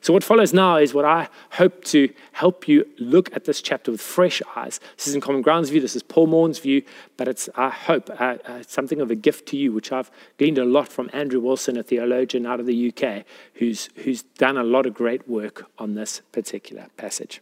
So, 0.00 0.12
what 0.12 0.24
follows 0.24 0.52
now 0.52 0.76
is 0.76 0.94
what 0.94 1.04
I 1.04 1.28
hope 1.52 1.84
to 1.84 2.12
help 2.32 2.68
you 2.68 2.86
look 2.98 3.34
at 3.34 3.44
this 3.44 3.62
chapter 3.62 3.90
with 3.90 4.00
fresh 4.00 4.42
eyes. 4.56 4.80
This 4.96 5.08
is 5.08 5.14
in 5.14 5.20
Common 5.20 5.42
Ground's 5.42 5.70
view, 5.70 5.80
this 5.80 5.96
is 5.96 6.02
Paul 6.02 6.26
Morn's 6.26 6.58
view, 6.58 6.82
but 7.16 7.28
it's, 7.28 7.48
I 7.54 7.70
hope, 7.70 8.10
uh, 8.10 8.36
uh, 8.44 8.62
something 8.66 9.00
of 9.00 9.10
a 9.10 9.14
gift 9.14 9.46
to 9.48 9.56
you, 9.56 9.72
which 9.72 9.92
I've 9.92 10.10
gleaned 10.38 10.58
a 10.58 10.64
lot 10.64 10.88
from 10.88 11.10
Andrew 11.12 11.40
Wilson, 11.40 11.76
a 11.76 11.82
theologian 11.82 12.46
out 12.46 12.60
of 12.60 12.66
the 12.66 12.92
UK, 12.92 13.24
who's, 13.54 13.88
who's 13.96 14.22
done 14.22 14.56
a 14.56 14.64
lot 14.64 14.86
of 14.86 14.94
great 14.94 15.28
work 15.28 15.70
on 15.78 15.94
this 15.94 16.22
particular 16.32 16.88
passage. 16.96 17.40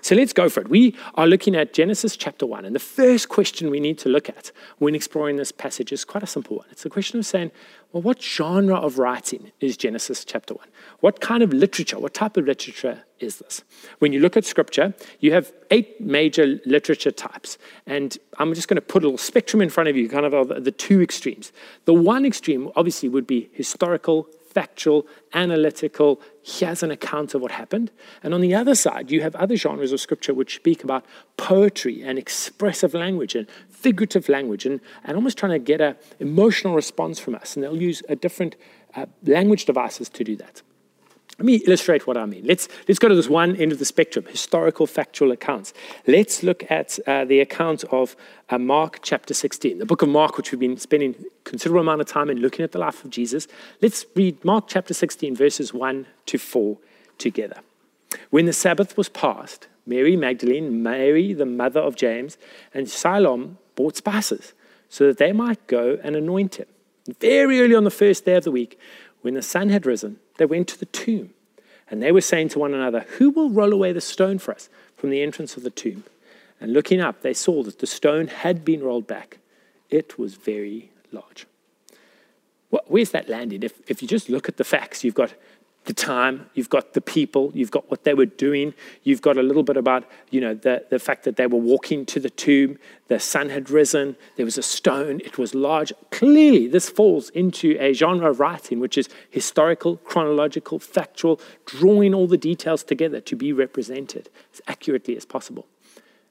So 0.00 0.14
let's 0.14 0.32
go 0.32 0.48
for 0.48 0.60
it. 0.60 0.68
We 0.68 0.96
are 1.14 1.26
looking 1.26 1.54
at 1.54 1.72
Genesis 1.72 2.16
chapter 2.16 2.46
1, 2.46 2.64
and 2.64 2.74
the 2.74 2.80
first 2.80 3.28
question 3.28 3.70
we 3.70 3.80
need 3.80 3.98
to 3.98 4.08
look 4.08 4.28
at 4.28 4.52
when 4.78 4.94
exploring 4.94 5.36
this 5.36 5.52
passage 5.52 5.92
is 5.92 6.04
quite 6.04 6.22
a 6.22 6.26
simple 6.26 6.56
one. 6.56 6.66
It's 6.70 6.82
the 6.82 6.90
question 6.90 7.18
of 7.18 7.26
saying, 7.26 7.50
well, 7.92 8.02
what 8.02 8.22
genre 8.22 8.76
of 8.76 8.98
writing 8.98 9.50
is 9.60 9.76
Genesis 9.76 10.24
chapter 10.24 10.54
1? 10.54 10.66
What 11.00 11.20
kind 11.20 11.42
of 11.42 11.52
literature, 11.52 11.98
what 11.98 12.14
type 12.14 12.36
of 12.36 12.46
literature 12.46 13.04
is 13.18 13.38
this? 13.38 13.62
When 13.98 14.12
you 14.12 14.20
look 14.20 14.36
at 14.36 14.44
scripture, 14.44 14.94
you 15.18 15.32
have 15.32 15.52
eight 15.70 16.00
major 16.00 16.60
literature 16.64 17.10
types, 17.10 17.58
and 17.86 18.16
I'm 18.38 18.54
just 18.54 18.68
going 18.68 18.76
to 18.76 18.82
put 18.82 19.02
a 19.02 19.06
little 19.06 19.18
spectrum 19.18 19.60
in 19.60 19.70
front 19.70 19.88
of 19.88 19.96
you, 19.96 20.08
kind 20.08 20.24
of 20.26 20.64
the 20.64 20.72
two 20.72 21.02
extremes. 21.02 21.52
The 21.84 21.94
one 21.94 22.24
extreme, 22.24 22.70
obviously, 22.76 23.08
would 23.08 23.26
be 23.26 23.50
historical 23.52 24.28
factual, 24.52 25.06
analytical, 25.32 26.20
here's 26.42 26.82
an 26.82 26.90
account 26.90 27.34
of 27.34 27.40
what 27.40 27.52
happened. 27.52 27.90
And 28.22 28.34
on 28.34 28.40
the 28.40 28.54
other 28.54 28.74
side, 28.74 29.10
you 29.10 29.22
have 29.22 29.34
other 29.36 29.56
genres 29.56 29.92
of 29.92 30.00
scripture 30.00 30.34
which 30.34 30.56
speak 30.56 30.82
about 30.82 31.04
poetry 31.36 32.02
and 32.02 32.18
expressive 32.18 32.92
language 32.94 33.34
and 33.34 33.46
figurative 33.68 34.28
language 34.28 34.66
and, 34.66 34.80
and 35.04 35.16
almost 35.16 35.38
trying 35.38 35.52
to 35.52 35.58
get 35.58 35.80
an 35.80 35.96
emotional 36.18 36.74
response 36.74 37.18
from 37.18 37.34
us. 37.34 37.54
And 37.54 37.62
they'll 37.62 37.80
use 37.80 38.02
a 38.08 38.16
different 38.16 38.56
uh, 38.94 39.06
language 39.24 39.64
devices 39.64 40.08
to 40.10 40.24
do 40.24 40.36
that. 40.36 40.62
Let 41.40 41.46
me 41.46 41.54
illustrate 41.54 42.06
what 42.06 42.18
I 42.18 42.26
mean. 42.26 42.44
Let's, 42.44 42.68
let's 42.86 42.98
go 42.98 43.08
to 43.08 43.14
this 43.14 43.30
one 43.30 43.56
end 43.56 43.72
of 43.72 43.78
the 43.78 43.86
spectrum 43.86 44.26
historical, 44.26 44.86
factual 44.86 45.32
accounts. 45.32 45.72
Let's 46.06 46.42
look 46.42 46.70
at 46.70 46.98
uh, 47.06 47.24
the 47.24 47.40
account 47.40 47.82
of 47.84 48.14
uh, 48.50 48.58
Mark 48.58 48.98
chapter 49.00 49.32
16, 49.32 49.78
the 49.78 49.86
book 49.86 50.02
of 50.02 50.10
Mark, 50.10 50.36
which 50.36 50.52
we've 50.52 50.60
been 50.60 50.76
spending 50.76 51.14
considerable 51.44 51.80
amount 51.80 52.02
of 52.02 52.08
time 52.08 52.28
in 52.28 52.40
looking 52.40 52.62
at 52.62 52.72
the 52.72 52.78
life 52.78 53.02
of 53.06 53.10
Jesus. 53.10 53.48
Let's 53.80 54.04
read 54.14 54.44
Mark 54.44 54.66
chapter 54.68 54.92
16, 54.92 55.34
verses 55.34 55.72
1 55.72 56.06
to 56.26 56.36
4 56.36 56.76
together. 57.16 57.60
When 58.28 58.44
the 58.44 58.52
Sabbath 58.52 58.98
was 58.98 59.08
past, 59.08 59.66
Mary 59.86 60.16
Magdalene, 60.16 60.82
Mary, 60.82 61.32
the 61.32 61.46
mother 61.46 61.80
of 61.80 61.96
James, 61.96 62.36
and 62.74 62.86
Salome 62.86 63.56
bought 63.76 63.96
spices 63.96 64.52
so 64.90 65.06
that 65.06 65.16
they 65.16 65.32
might 65.32 65.66
go 65.68 65.98
and 66.02 66.16
anoint 66.16 66.56
him. 66.56 66.66
Very 67.18 67.62
early 67.62 67.74
on 67.74 67.84
the 67.84 67.90
first 67.90 68.26
day 68.26 68.34
of 68.34 68.44
the 68.44 68.50
week, 68.50 68.78
when 69.22 69.34
the 69.34 69.42
sun 69.42 69.68
had 69.68 69.86
risen, 69.86 70.18
they 70.38 70.46
went 70.46 70.68
to 70.68 70.78
the 70.78 70.86
tomb. 70.86 71.34
And 71.90 72.02
they 72.02 72.12
were 72.12 72.20
saying 72.20 72.50
to 72.50 72.58
one 72.58 72.72
another, 72.72 73.04
Who 73.18 73.30
will 73.30 73.50
roll 73.50 73.72
away 73.72 73.92
the 73.92 74.00
stone 74.00 74.38
for 74.38 74.54
us 74.54 74.68
from 74.96 75.10
the 75.10 75.22
entrance 75.22 75.56
of 75.56 75.64
the 75.64 75.70
tomb? 75.70 76.04
And 76.60 76.72
looking 76.72 77.00
up, 77.00 77.22
they 77.22 77.34
saw 77.34 77.62
that 77.64 77.80
the 77.80 77.86
stone 77.86 78.28
had 78.28 78.64
been 78.64 78.82
rolled 78.82 79.06
back. 79.06 79.38
It 79.88 80.18
was 80.18 80.34
very 80.34 80.90
large. 81.10 81.46
Well, 82.70 82.82
where's 82.86 83.10
that 83.10 83.28
landed? 83.28 83.64
If, 83.64 83.80
if 83.88 84.02
you 84.02 84.08
just 84.08 84.28
look 84.28 84.48
at 84.48 84.56
the 84.56 84.64
facts, 84.64 85.02
you've 85.02 85.14
got 85.14 85.34
the 85.86 85.94
time, 85.94 86.50
you've 86.54 86.68
got 86.68 86.92
the 86.92 87.00
people, 87.00 87.50
you've 87.54 87.70
got 87.70 87.90
what 87.90 88.04
they 88.04 88.12
were 88.12 88.26
doing, 88.26 88.74
you've 89.02 89.22
got 89.22 89.38
a 89.38 89.42
little 89.42 89.62
bit 89.62 89.76
about, 89.76 90.04
you 90.30 90.40
know, 90.40 90.52
the, 90.52 90.84
the 90.90 90.98
fact 90.98 91.24
that 91.24 91.36
they 91.36 91.46
were 91.46 91.58
walking 91.58 92.04
to 92.06 92.20
the 92.20 92.28
tomb, 92.28 92.78
the 93.08 93.18
sun 93.18 93.48
had 93.48 93.70
risen, 93.70 94.14
there 94.36 94.44
was 94.44 94.58
a 94.58 94.62
stone, 94.62 95.20
it 95.24 95.38
was 95.38 95.54
large. 95.54 95.92
Clearly, 96.10 96.68
this 96.68 96.90
falls 96.90 97.30
into 97.30 97.76
a 97.80 97.94
genre 97.94 98.30
of 98.30 98.40
writing 98.40 98.78
which 98.78 98.98
is 98.98 99.08
historical, 99.30 99.96
chronological, 99.96 100.78
factual, 100.78 101.40
drawing 101.64 102.12
all 102.12 102.26
the 102.26 102.36
details 102.36 102.84
together 102.84 103.20
to 103.22 103.34
be 103.34 103.52
represented 103.52 104.28
as 104.52 104.60
accurately 104.68 105.16
as 105.16 105.24
possible. 105.24 105.66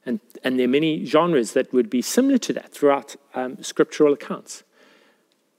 And, 0.06 0.20
and 0.44 0.58
there 0.58 0.64
are 0.64 0.68
many 0.68 1.04
genres 1.04 1.52
that 1.52 1.72
would 1.72 1.90
be 1.90 2.02
similar 2.02 2.38
to 2.38 2.52
that 2.54 2.72
throughout 2.72 3.16
um, 3.34 3.62
scriptural 3.62 4.12
accounts. 4.12 4.62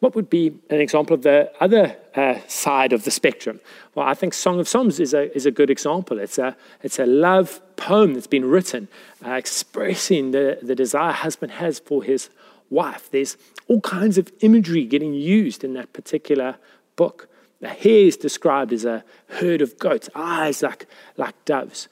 What 0.01 0.15
would 0.15 0.31
be 0.31 0.47
an 0.71 0.81
example 0.81 1.13
of 1.13 1.21
the 1.21 1.51
other 1.59 1.95
uh, 2.15 2.39
side 2.47 2.91
of 2.91 3.03
the 3.03 3.11
spectrum? 3.11 3.59
Well, 3.93 4.07
I 4.07 4.15
think 4.15 4.33
Song 4.33 4.59
of 4.59 4.67
Songs 4.67 4.99
is 4.99 5.13
a, 5.13 5.31
is 5.35 5.45
a 5.45 5.51
good 5.51 5.69
example. 5.69 6.17
It's 6.17 6.39
a, 6.39 6.57
it's 6.81 6.97
a 6.97 7.05
love 7.05 7.61
poem 7.75 8.15
that's 8.15 8.25
been 8.25 8.45
written 8.45 8.87
uh, 9.23 9.33
expressing 9.33 10.31
the, 10.31 10.57
the 10.63 10.73
desire 10.73 11.11
husband 11.11 11.51
has 11.51 11.77
for 11.77 12.03
his 12.03 12.31
wife. 12.71 13.11
There's 13.11 13.37
all 13.67 13.79
kinds 13.81 14.17
of 14.17 14.31
imagery 14.39 14.85
getting 14.85 15.13
used 15.13 15.63
in 15.63 15.75
that 15.75 15.93
particular 15.93 16.55
book. 16.95 17.29
The 17.59 17.69
hair 17.69 18.07
is 18.07 18.17
described 18.17 18.73
as 18.73 18.85
a 18.85 19.03
herd 19.27 19.61
of 19.61 19.77
goats, 19.77 20.09
eyes 20.15 20.63
like, 20.63 20.87
like 21.15 21.35
doves. 21.45 21.87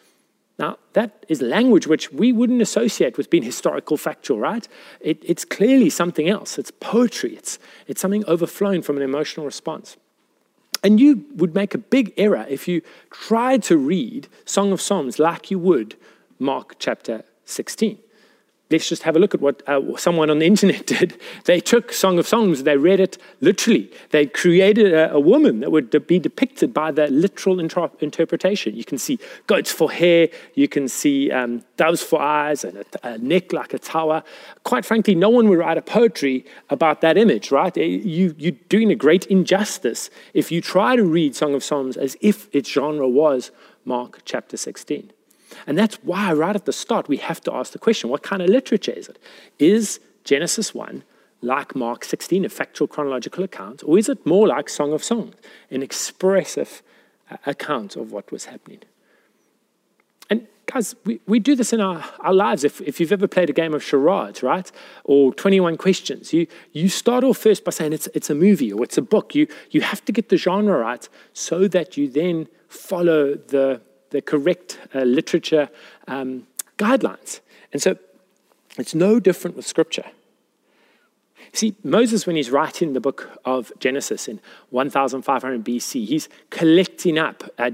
Now, 0.60 0.78
that 0.92 1.26
is 1.30 1.42
language 1.42 1.88
which 1.88 2.12
we 2.12 2.34
wouldn't 2.34 2.62
associate 2.62 3.18
with 3.18 3.30
being 3.30 3.44
historical 3.44 3.96
factual, 3.96 4.40
right? 4.40 4.68
It, 5.00 5.24
it's 5.26 5.46
clearly 5.46 5.90
something 5.90 6.28
else. 6.28 6.60
It's 6.60 6.70
poetry, 6.70 7.36
it's, 7.36 7.58
it's 7.88 8.02
something 8.02 8.26
overflowing 8.26 8.82
from 8.82 8.98
an 8.98 9.04
emotional 9.04 9.46
response. 9.46 9.96
And 10.84 11.00
you 11.00 11.26
would 11.36 11.56
make 11.56 11.74
a 11.74 11.78
big 11.78 12.14
error 12.18 12.46
if 12.50 12.68
you 12.68 12.82
tried 13.10 13.64
to 13.64 13.78
read 13.78 14.28
Song 14.46 14.74
of 14.74 14.82
Psalms 14.82 15.18
like 15.18 15.50
you 15.50 15.60
would 15.60 15.96
Mark 16.40 16.76
chapter 16.78 17.24
16 17.46 17.98
let's 18.72 18.88
just 18.88 19.04
have 19.04 19.16
a 19.16 19.20
look 19.20 19.34
at 19.34 19.42
what 19.42 19.64
uh, 19.68 19.82
someone 19.98 20.30
on 20.30 20.40
the 20.40 20.46
internet 20.54 20.86
did. 20.86 21.20
They 21.46 21.60
took 21.60 21.92
Song 21.92 22.20
of 22.20 22.28
Songs, 22.28 22.64
they 22.64 22.78
read 22.78 23.00
it 23.00 23.18
literally. 23.42 23.92
They 24.12 24.28
created 24.28 24.94
a, 24.94 25.14
a 25.14 25.20
woman 25.20 25.60
that 25.62 25.72
would 25.72 25.90
be 26.08 26.20
depicted 26.20 26.74
by 26.74 26.92
the 26.92 27.08
literal 27.08 27.60
inter- 27.60 27.92
interpretation. 28.00 28.76
You 28.76 28.86
can 28.86 28.98
see 28.98 29.20
goats 29.48 29.72
for 29.72 29.92
hair, 29.92 30.30
you 30.54 30.68
can 30.68 30.88
see 30.88 31.32
um, 31.32 31.64
doves 31.78 32.04
for 32.04 32.22
eyes, 32.22 32.64
and 32.64 32.78
a, 32.78 32.86
a, 33.04 33.18
neck 33.18 33.54
like 33.54 33.74
a 33.74 33.80
tower. 33.80 34.24
Quite 34.64 34.86
frankly, 34.86 35.16
no 35.16 35.30
one 35.30 35.50
would 35.50 35.60
write 35.60 35.78
a 35.78 35.82
poetry 35.82 36.46
about 36.70 37.02
that 37.02 37.18
image, 37.18 37.52
right? 37.52 37.76
Eh, 37.78 37.82
you, 37.84 38.36
you're 38.38 38.52
doing 38.70 38.92
a 38.92 38.96
great 38.96 39.26
injustice 39.28 40.10
if 40.34 40.52
you 40.52 40.62
try 40.62 40.96
to 40.96 41.04
read 41.04 41.36
Song 41.36 41.54
of 41.54 41.64
Songs 41.64 41.98
as 41.98 42.18
if 42.22 42.54
its 42.54 42.70
genre 42.70 43.08
was 43.08 43.52
Mark 43.86 44.20
chapter 44.26 44.58
16. 44.58 45.12
And 45.68 45.78
that's 45.78 45.96
why, 45.98 46.34
right 46.34 46.56
at 46.56 46.66
the 46.66 46.74
start, 46.74 47.08
we 47.08 47.18
have 47.18 47.42
to 47.42 47.54
ask 47.54 47.74
the 47.74 47.80
question 47.80 48.10
what 48.10 48.24
kind 48.24 48.42
of 48.42 48.50
literature 48.50 48.92
is 48.92 49.08
it? 49.08 49.20
Is 49.58 50.00
Genesis 50.24 50.74
1 50.74 51.04
like 51.42 51.76
Mark 51.76 52.04
16, 52.04 52.46
a 52.46 52.50
factual 52.50 52.88
chronological 52.88 53.44
account, 53.44 53.82
or 53.86 53.98
is 53.98 54.10
it 54.10 54.26
more 54.26 54.48
like 54.48 54.70
Song 54.70 54.92
of 54.92 55.04
Songs, 55.04 55.36
an 55.72 55.82
expressive 55.82 56.82
uh, 57.32 57.38
account 57.46 57.96
of 57.96 58.12
what 58.12 58.32
was 58.32 58.46
happening? 58.46 58.82
And 60.30 60.48
guys, 60.66 60.96
we, 61.06 61.20
we 61.26 61.40
do 61.40 61.56
this 61.56 61.74
in 61.74 61.82
our, 61.82 62.04
our 62.20 62.34
lives. 62.34 62.64
If, 62.64 62.82
if 62.82 63.00
you've 63.00 63.12
ever 63.12 63.28
played 63.28 63.50
a 63.50 63.54
game 63.54 63.74
of 63.74 63.84
charades, 63.84 64.44
right? 64.44 64.72
Or 65.06 65.34
21 65.34 65.78
questions, 65.78 66.34
you, 66.34 66.46
you 66.74 66.90
start 66.90 67.24
off 67.24 67.38
first 67.38 67.64
by 67.64 67.72
saying 67.72 67.94
it's, 67.94 68.08
it's 68.14 68.30
a 68.30 68.36
movie 68.36 68.72
or 68.72 68.84
it's 68.84 68.98
a 68.98 69.02
book. 69.02 69.34
You, 69.34 69.48
you 69.72 69.82
have 69.82 70.04
to 70.06 70.12
get 70.12 70.30
the 70.30 70.38
genre 70.38 70.78
right 70.78 71.08
so 71.34 71.68
that 71.70 71.98
you 71.98 72.10
then 72.10 72.48
follow 72.68 73.36
the, 73.36 73.82
the 74.12 74.22
correct 74.22 74.80
uh, 74.94 75.02
literature 75.02 75.70
um, 76.08 76.48
guidelines. 76.78 77.40
And 77.72 77.82
so 77.82 77.98
it's 78.78 78.96
no 78.96 79.20
different 79.20 79.56
with 79.56 79.68
Scripture. 79.68 80.06
See, 81.54 81.76
Moses, 81.84 82.28
when 82.28 82.36
he's 82.36 82.52
writing 82.52 82.94
the 82.94 83.02
book 83.02 83.40
of 83.44 83.72
Genesis 83.80 84.28
in 84.28 84.40
1500 84.70 85.64
BC, 85.64 86.06
he's 86.06 86.30
collecting 86.50 87.18
up 87.18 87.44
uh, 87.58 87.72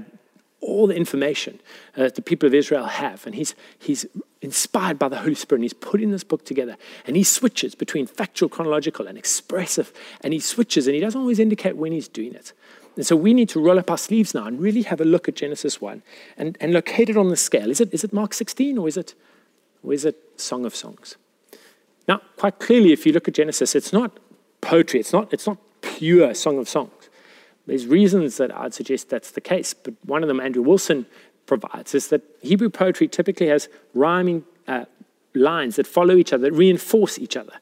all 0.60 0.86
the 0.86 0.96
information 0.96 1.60
uh, 1.96 2.04
that 2.04 2.14
the 2.14 2.22
people 2.22 2.46
of 2.46 2.54
Israel 2.54 2.86
have. 2.86 3.26
And 3.26 3.34
he's, 3.34 3.54
he's 3.78 4.06
inspired 4.40 4.98
by 4.98 5.08
the 5.08 5.18
Holy 5.18 5.34
Spirit 5.34 5.58
and 5.58 5.64
he's 5.64 5.74
putting 5.74 6.10
this 6.10 6.24
book 6.24 6.44
together. 6.44 6.76
And 7.06 7.16
he 7.16 7.22
switches 7.22 7.74
between 7.74 8.06
factual, 8.06 8.48
chronological, 8.48 9.06
and 9.06 9.18
expressive. 9.18 9.92
And 10.22 10.32
he 10.32 10.40
switches 10.40 10.86
and 10.86 10.94
he 10.94 11.00
doesn't 11.00 11.20
always 11.20 11.38
indicate 11.38 11.76
when 11.76 11.92
he's 11.92 12.08
doing 12.08 12.34
it. 12.34 12.52
And 12.96 13.06
so 13.06 13.14
we 13.14 13.34
need 13.34 13.48
to 13.50 13.60
roll 13.60 13.78
up 13.78 13.90
our 13.90 13.98
sleeves 13.98 14.34
now 14.34 14.46
and 14.46 14.60
really 14.60 14.82
have 14.82 15.00
a 15.00 15.04
look 15.04 15.28
at 15.28 15.36
Genesis 15.36 15.80
1 15.80 16.02
and, 16.38 16.56
and 16.60 16.72
locate 16.72 17.10
it 17.10 17.16
on 17.16 17.28
the 17.28 17.36
scale. 17.36 17.70
Is 17.70 17.80
it, 17.80 17.92
is 17.92 18.04
it 18.04 18.12
Mark 18.12 18.32
16 18.32 18.78
or 18.78 18.88
is 18.88 18.96
it, 18.96 19.14
or 19.82 19.92
is 19.92 20.04
it 20.04 20.16
Song 20.36 20.64
of 20.64 20.74
Songs? 20.74 21.16
Now, 22.08 22.22
quite 22.36 22.58
clearly, 22.58 22.92
if 22.92 23.04
you 23.04 23.12
look 23.12 23.28
at 23.28 23.34
Genesis, 23.34 23.74
it's 23.74 23.92
not 23.92 24.18
poetry, 24.60 25.00
it's 25.00 25.12
not, 25.12 25.32
it's 25.32 25.46
not 25.46 25.58
pure 25.82 26.32
Song 26.34 26.58
of 26.58 26.68
Songs. 26.68 27.10
There's 27.66 27.86
reasons 27.86 28.36
that 28.38 28.56
I'd 28.56 28.72
suggest 28.72 29.10
that's 29.10 29.32
the 29.32 29.40
case, 29.40 29.74
but 29.74 29.94
one 30.04 30.22
of 30.22 30.28
them 30.28 30.40
Andrew 30.40 30.62
Wilson 30.62 31.06
provides 31.46 31.94
is 31.94 32.08
that 32.08 32.22
Hebrew 32.42 32.70
poetry 32.70 33.08
typically 33.08 33.48
has 33.48 33.68
rhyming 33.92 34.44
uh, 34.68 34.84
lines 35.34 35.76
that 35.76 35.86
follow 35.86 36.16
each 36.16 36.32
other, 36.32 36.50
that 36.50 36.52
reinforce 36.52 37.18
each 37.18 37.36
other. 37.36 37.52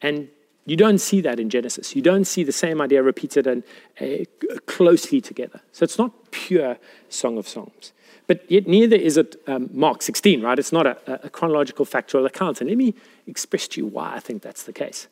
And 0.00 0.28
you 0.64 0.76
don't 0.76 0.98
see 0.98 1.20
that 1.22 1.40
in 1.40 1.50
Genesis. 1.50 1.96
You 1.96 2.02
don't 2.02 2.24
see 2.24 2.44
the 2.44 2.52
same 2.52 2.80
idea 2.80 3.02
repeated 3.02 3.46
and 3.46 3.64
uh, 4.00 4.24
closely 4.66 5.20
together. 5.20 5.60
So 5.72 5.82
it's 5.84 5.98
not 5.98 6.30
pure 6.30 6.78
Song 7.08 7.36
of 7.36 7.48
Songs. 7.48 7.92
But 8.28 8.48
yet 8.50 8.68
neither 8.68 8.96
is 8.96 9.16
it 9.16 9.36
um, 9.48 9.68
Mark 9.72 10.02
16, 10.02 10.40
right? 10.40 10.58
It's 10.58 10.72
not 10.72 10.86
a, 10.86 11.26
a, 11.26 11.30
chronological 11.30 11.84
factual 11.84 12.24
account. 12.26 12.60
And 12.60 12.70
let 12.70 12.78
me 12.78 12.94
express 13.26 13.66
to 13.68 13.80
you 13.80 13.86
why 13.86 14.14
I 14.14 14.20
think 14.20 14.42
that's 14.42 14.62
the 14.62 14.72
case. 14.72 15.08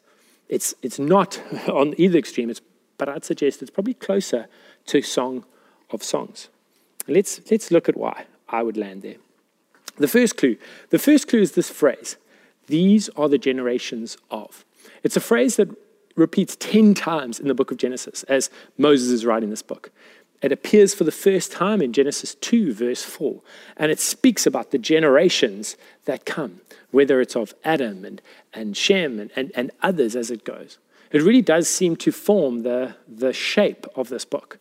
It's, 0.49 0.75
it's 0.83 0.99
not 0.99 1.41
on 1.69 1.95
either 1.99 2.19
extreme, 2.19 2.49
it's, 2.49 2.61
but 2.97 3.09
I'd 3.09 3.25
suggest 3.25 3.61
it's 3.61 3.71
probably 3.71 3.95
closer 3.95 4.47
to 4.87 5.03
Song 5.03 5.45
of 5.91 6.05
Songs. 6.05 6.49
Let's, 7.09 7.41
let's 7.51 7.73
look 7.73 7.89
at 7.89 7.97
why 7.97 8.27
I 8.49 8.63
would 8.63 8.77
land 8.77 9.03
there. 9.03 9.17
The 9.97 10.09
first 10.09 10.37
clue. 10.37 10.57
The 10.91 10.99
first 10.99 11.29
clue 11.29 11.41
is 11.41 11.53
this 11.53 11.71
phrase 11.71 12.17
These 12.69 13.09
are 13.11 13.29
the 13.29 13.39
generations 13.39 14.17
of. 14.31 14.65
It's 15.03 15.17
a 15.17 15.21
phrase 15.21 15.57
that 15.57 15.69
repeats 16.17 16.57
10 16.57 16.95
times 16.95 17.41
in 17.41 17.49
the 17.49 17.55
book 17.55 17.71
of 17.71 17.77
Genesis 17.79 18.23
as 18.25 18.51
Moses 18.77 19.09
is 19.09 19.25
writing 19.25 19.51
this 19.51 19.63
book. 19.63 19.91
It 20.43 20.53
appears 20.53 20.95
for 20.95 21.05
the 21.05 21.13
first 21.13 21.53
time 21.53 21.83
in 21.83 21.93
Genesis 21.93 22.35
2, 22.37 22.73
verse 22.73 23.03
4, 23.03 23.43
and 23.77 23.93
it 23.93 24.01
speaks 24.01 24.47
about 24.47 24.71
the 24.71 24.79
generations 24.79 25.77
that 26.07 26.25
come, 26.25 26.63
whether 26.91 27.21
it's 27.21 27.37
of 27.37 27.55
Adam 27.63 28.05
and, 28.05 28.23
and 28.55 28.77
Shem 28.77 29.19
and, 29.19 29.31
and, 29.37 29.53
and 29.55 29.71
others 29.83 30.17
as 30.17 30.31
it 30.31 30.45
goes. 30.45 30.79
It 31.13 31.23
really 31.23 31.43
does 31.43 31.69
seem 31.69 31.97
to 31.97 32.13
form 32.13 32.63
the, 32.63 32.95
the 33.07 33.33
shape 33.33 33.87
of 33.95 34.09
this 34.09 34.25
book. 34.25 34.59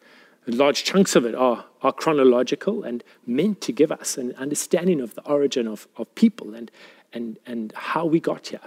Large 0.47 0.83
chunks 0.83 1.15
of 1.15 1.25
it 1.25 1.35
are, 1.35 1.65
are 1.83 1.93
chronological 1.93 2.83
and 2.83 3.03
meant 3.25 3.61
to 3.61 3.71
give 3.71 3.91
us 3.91 4.17
an 4.17 4.33
understanding 4.35 4.99
of 4.99 5.13
the 5.13 5.21
origin 5.25 5.67
of, 5.67 5.87
of 5.95 6.13
people 6.15 6.55
and, 6.55 6.71
and, 7.13 7.37
and 7.45 7.71
how 7.75 8.05
we 8.05 8.19
got 8.19 8.47
here. 8.47 8.59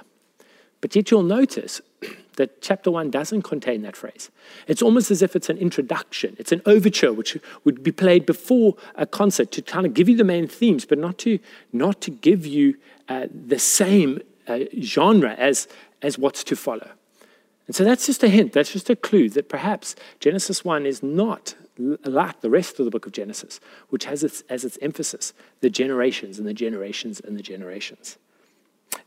But 0.83 0.95
yet 0.95 1.11
you'll 1.11 1.23
notice 1.23 1.81
that 2.37 2.61
chapter 2.61 2.91
one 2.91 3.11
doesn't 3.11 3.43
contain 3.43 3.81
that 3.83 3.97
phrase. 3.97 4.31
It's 4.67 4.83
almost 4.83 5.11
as 5.11 5.23
if 5.23 5.35
it's 5.35 5.49
an 5.49 5.57
introduction, 5.57 6.37
it's 6.39 6.53
an 6.53 6.61
overture 6.67 7.15
which 7.15 7.39
would 7.65 7.83
be 7.83 7.93
played 7.93 8.27
before 8.27 8.77
a 8.97 9.07
concert 9.07 9.51
to 9.53 9.63
kind 9.63 9.87
of 9.87 9.95
give 9.95 10.11
you 10.11 10.17
the 10.17 10.25
main 10.25 10.47
themes, 10.47 10.85
but 10.85 10.99
not 10.99 11.17
to, 11.19 11.39
not 11.73 12.03
to 12.03 12.11
give 12.11 12.45
you 12.45 12.77
uh, 13.09 13.27
the 13.33 13.59
same 13.59 14.21
uh, 14.47 14.61
genre 14.81 15.35
as, 15.35 15.69
as 16.03 16.19
what's 16.19 16.45
to 16.45 16.57
follow. 16.57 16.91
And 17.67 17.77
so 17.77 17.85
that's 17.85 18.07
just 18.07 18.23
a 18.25 18.29
hint, 18.29 18.53
that's 18.53 18.73
just 18.73 18.91
a 18.91 18.97
clue 18.97 19.29
that 19.31 19.49
perhaps 19.49 19.95
Genesis 20.19 20.65
1 20.65 20.85
is 20.85 21.03
not 21.03 21.55
like 21.79 22.41
the 22.41 22.51
rest 22.51 22.79
of 22.79 22.85
the 22.85 22.91
book 22.91 23.07
of 23.07 23.13
Genesis, 23.13 23.61
which 23.89 24.05
has 24.05 24.25
its, 24.25 24.43
as 24.49 24.65
its 24.65 24.79
emphasis 24.83 25.33
the 25.61 25.71
generations 25.71 26.39
and 26.39 26.47
the 26.47 26.55
generations 26.55 27.21
and 27.21 27.39
the 27.39 27.43
generations. 27.43 28.19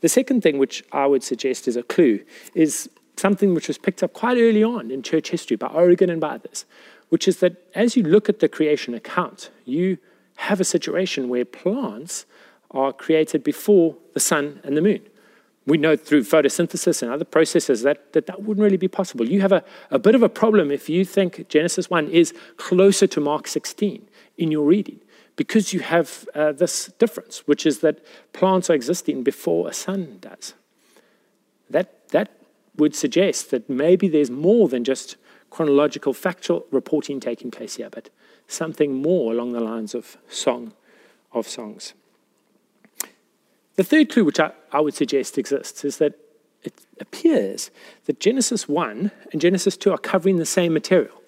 The 0.06 0.10
second 0.10 0.42
thing 0.42 0.60
which 0.60 0.84
I 0.92 1.08
would 1.08 1.24
suggest 1.24 1.68
is 1.68 1.76
a 1.76 1.82
clue 1.82 2.20
is 2.54 2.88
something 3.18 3.56
which 3.56 3.68
was 3.68 3.80
picked 3.80 4.04
up 4.04 4.14
quite 4.14 4.38
early 4.38 4.64
on 4.64 4.92
in 4.92 5.02
church 5.02 5.32
history 5.32 5.58
by 5.58 5.66
Origen 5.66 6.12
and 6.12 6.22
by 6.22 6.36
others, 6.36 6.66
which 7.10 7.28
is 7.28 7.40
that 7.40 7.54
as 7.74 7.98
you 7.98 8.04
look 8.04 8.30
at 8.30 8.40
the 8.40 8.48
creation 8.48 8.94
account, 8.94 9.50
you 9.66 9.98
have 10.36 10.62
a 10.62 10.64
situation 10.64 11.28
where 11.28 11.44
plants 11.44 12.28
are 12.70 12.94
created 12.94 13.44
before 13.44 13.96
the 14.14 14.20
sun 14.20 14.60
and 14.64 14.78
the 14.78 14.82
moon. 14.84 15.02
We 15.66 15.80
know 15.80 15.96
through 15.98 16.26
photosynthesis 16.26 17.02
and 17.02 17.12
other 17.12 17.26
processes 17.26 17.82
that 17.82 18.14
that, 18.14 18.28
that 18.28 18.44
wouldn't 18.44 18.64
really 18.64 18.78
be 18.78 18.88
possible. 18.88 19.28
You 19.28 19.42
have 19.42 19.54
a, 19.54 19.64
a 19.90 19.98
bit 19.98 20.14
of 20.14 20.22
a 20.22 20.30
problem 20.30 20.70
if 20.70 20.88
you 20.88 21.04
think 21.04 21.50
Genesis 21.50 21.90
1 21.90 22.10
is 22.10 22.32
closer 22.58 23.08
to 23.08 23.20
Mark 23.20 23.48
16 23.48 24.08
in 24.38 24.52
your 24.52 24.68
reading 24.68 25.00
because 25.36 25.74
you 25.74 25.82
have 25.82 26.28
uh, 26.34 26.52
this 26.52 26.88
difference, 26.98 27.48
which 27.48 27.66
is 27.66 27.80
that 27.80 28.04
plants 28.34 28.70
are 28.70 28.74
existing 28.74 29.24
before 29.24 29.68
a 29.68 29.74
sun 29.74 30.18
does. 30.22 30.54
That, 31.70 32.10
that 32.10 32.32
would 32.78 32.96
suggest 32.96 33.52
that 33.52 33.70
maybe 33.70 34.08
there's 34.08 34.32
more 34.32 34.68
than 34.68 34.84
just 34.84 35.18
chronological, 35.50 36.14
factual 36.14 36.66
reporting 36.72 37.20
taking 37.20 37.52
place 37.52 37.76
here, 37.76 37.90
but 37.90 38.10
something 38.48 39.02
more 39.02 39.32
along 39.32 39.54
the 39.54 39.60
lines 39.60 39.96
of 39.96 40.18
song 40.30 40.74
of 41.32 41.48
songs. 41.48 41.94
The 43.76 43.84
third 43.84 44.10
clue, 44.10 44.24
which 44.24 44.40
I, 44.40 44.52
I 44.72 44.80
would 44.80 44.94
suggest 44.94 45.38
exists, 45.38 45.84
is 45.84 45.98
that 45.98 46.18
it 46.64 46.74
appears 47.00 47.72
that 48.06 48.20
Genesis 48.20 48.68
1 48.68 49.12
and 49.32 49.42
Genesis 49.42 49.78
2 49.78 49.92
are 49.92 49.98
covering 49.98 50.38
the 50.38 50.46
same 50.46 50.74
material. 50.74 51.22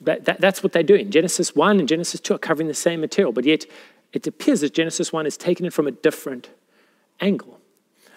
That, 0.00 0.24
that, 0.26 0.40
that's 0.40 0.62
what 0.62 0.72
they're 0.72 0.82
doing. 0.82 1.10
Genesis 1.10 1.54
1 1.54 1.78
and 1.80 1.88
Genesis 1.88 2.20
2 2.20 2.34
are 2.34 2.38
covering 2.38 2.68
the 2.68 2.74
same 2.74 3.00
material, 3.00 3.32
but 3.32 3.44
yet 3.44 3.66
it 4.12 4.26
appears 4.26 4.60
that 4.60 4.74
Genesis 4.74 5.12
1 5.12 5.26
is 5.26 5.36
taking 5.36 5.66
it 5.66 5.72
from 5.72 5.86
a 5.86 5.90
different 5.90 6.50
angle. 7.20 7.60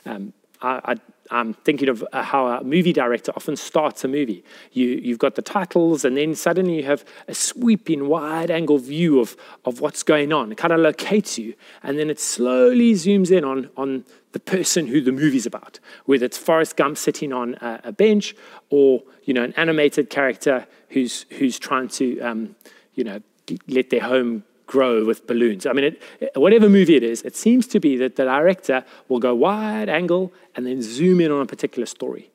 Um, 0.06 0.34
I, 0.62 0.96
am 1.32 1.54
thinking 1.54 1.90
of 1.90 2.04
uh, 2.12 2.24
how 2.24 2.48
a 2.48 2.64
movie 2.64 2.94
director 2.94 3.32
often 3.36 3.56
starts 3.56 4.04
a 4.04 4.08
movie. 4.08 4.44
You, 4.72 4.88
you've 4.88 5.20
got 5.20 5.36
the 5.36 5.42
titles, 5.42 6.06
and 6.06 6.18
then 6.18 6.36
suddenly 6.36 6.78
you 6.78 6.84
have 6.84 7.06
a 7.28 7.34
sweeping, 7.34 8.08
wide 8.08 8.50
angle 8.52 8.78
view 8.78 9.20
of, 9.20 9.36
of 9.66 9.82
what's 9.82 10.04
going 10.04 10.34
on. 10.34 10.52
It 10.52 10.58
kind 10.58 10.74
of 10.74 10.80
locates 10.80 11.38
you, 11.38 11.54
and 11.84 12.00
then 12.00 12.10
it 12.10 12.20
slowly 12.20 12.94
zooms 12.94 13.32
in 13.32 13.44
on, 13.44 13.70
on 13.78 14.06
the 14.32 14.40
person 14.40 14.88
who 14.88 15.02
the 15.02 15.12
movie's 15.12 15.46
about, 15.46 15.80
whether 16.06 16.26
it's 16.26 16.38
Forrest 16.38 16.78
Gump 16.78 16.98
sitting 16.98 17.34
on 17.34 17.56
a, 17.56 17.82
a 17.86 17.92
bench 17.92 18.36
or 18.70 19.04
you 19.24 19.34
know 19.34 19.44
an 19.44 19.54
animated 19.54 20.10
character 20.10 20.68
who's 20.90 21.26
who's 21.32 21.58
trying 21.58 21.88
to 21.88 22.20
um, 22.22 22.56
you 22.94 23.04
know 23.04 23.22
let 23.68 23.90
their 23.90 24.02
home 24.02 24.44
grow 24.70 25.04
with 25.04 25.26
balloons. 25.26 25.66
I 25.66 25.74
mean, 25.74 25.96
it, 26.20 26.32
whatever 26.36 26.70
movie 26.70 26.96
it 26.96 27.02
is, 27.02 27.24
it 27.24 27.36
seems 27.36 27.66
to 27.68 27.80
be 27.80 27.98
that 27.98 28.16
the 28.18 28.26
director 28.26 28.86
will 29.08 29.20
go 29.20 29.34
wide 29.34 29.90
angle 29.90 30.32
and 30.56 30.66
then 30.66 30.82
zoom 30.84 31.20
in 31.20 31.32
on 31.32 31.42
a 31.42 31.46
particular 31.48 31.88
story. 31.88 32.30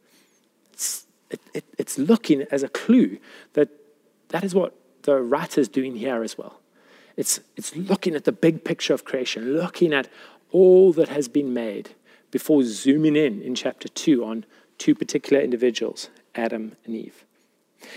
It's, 0.72 1.06
it, 1.30 1.40
it, 1.54 1.64
it's 1.78 1.96
looking 1.96 2.42
as 2.50 2.64
a 2.64 2.68
clue 2.68 3.18
that 3.52 3.68
that 4.30 4.42
is 4.42 4.52
what 4.52 4.74
the 5.02 5.20
writer's 5.20 5.68
doing 5.68 5.94
here 5.94 6.24
as 6.24 6.36
well. 6.36 6.58
It's, 7.16 7.38
it's 7.56 7.76
looking 7.76 8.16
at 8.16 8.24
the 8.24 8.32
big 8.32 8.64
picture 8.64 8.94
of 8.94 9.04
creation, 9.04 9.56
looking 9.56 9.94
at 9.94 10.08
all 10.50 10.92
that 10.94 11.08
has 11.10 11.28
been 11.28 11.54
made 11.54 11.90
before 12.32 12.64
zooming 12.64 13.14
in 13.14 13.42
in 13.42 13.54
chapter 13.54 13.86
2 13.86 14.24
on 14.24 14.44
two 14.76 14.96
particular 14.96 15.40
individuals, 15.40 16.10
Adam 16.34 16.72
and 16.84 16.96
Eve. 16.96 17.23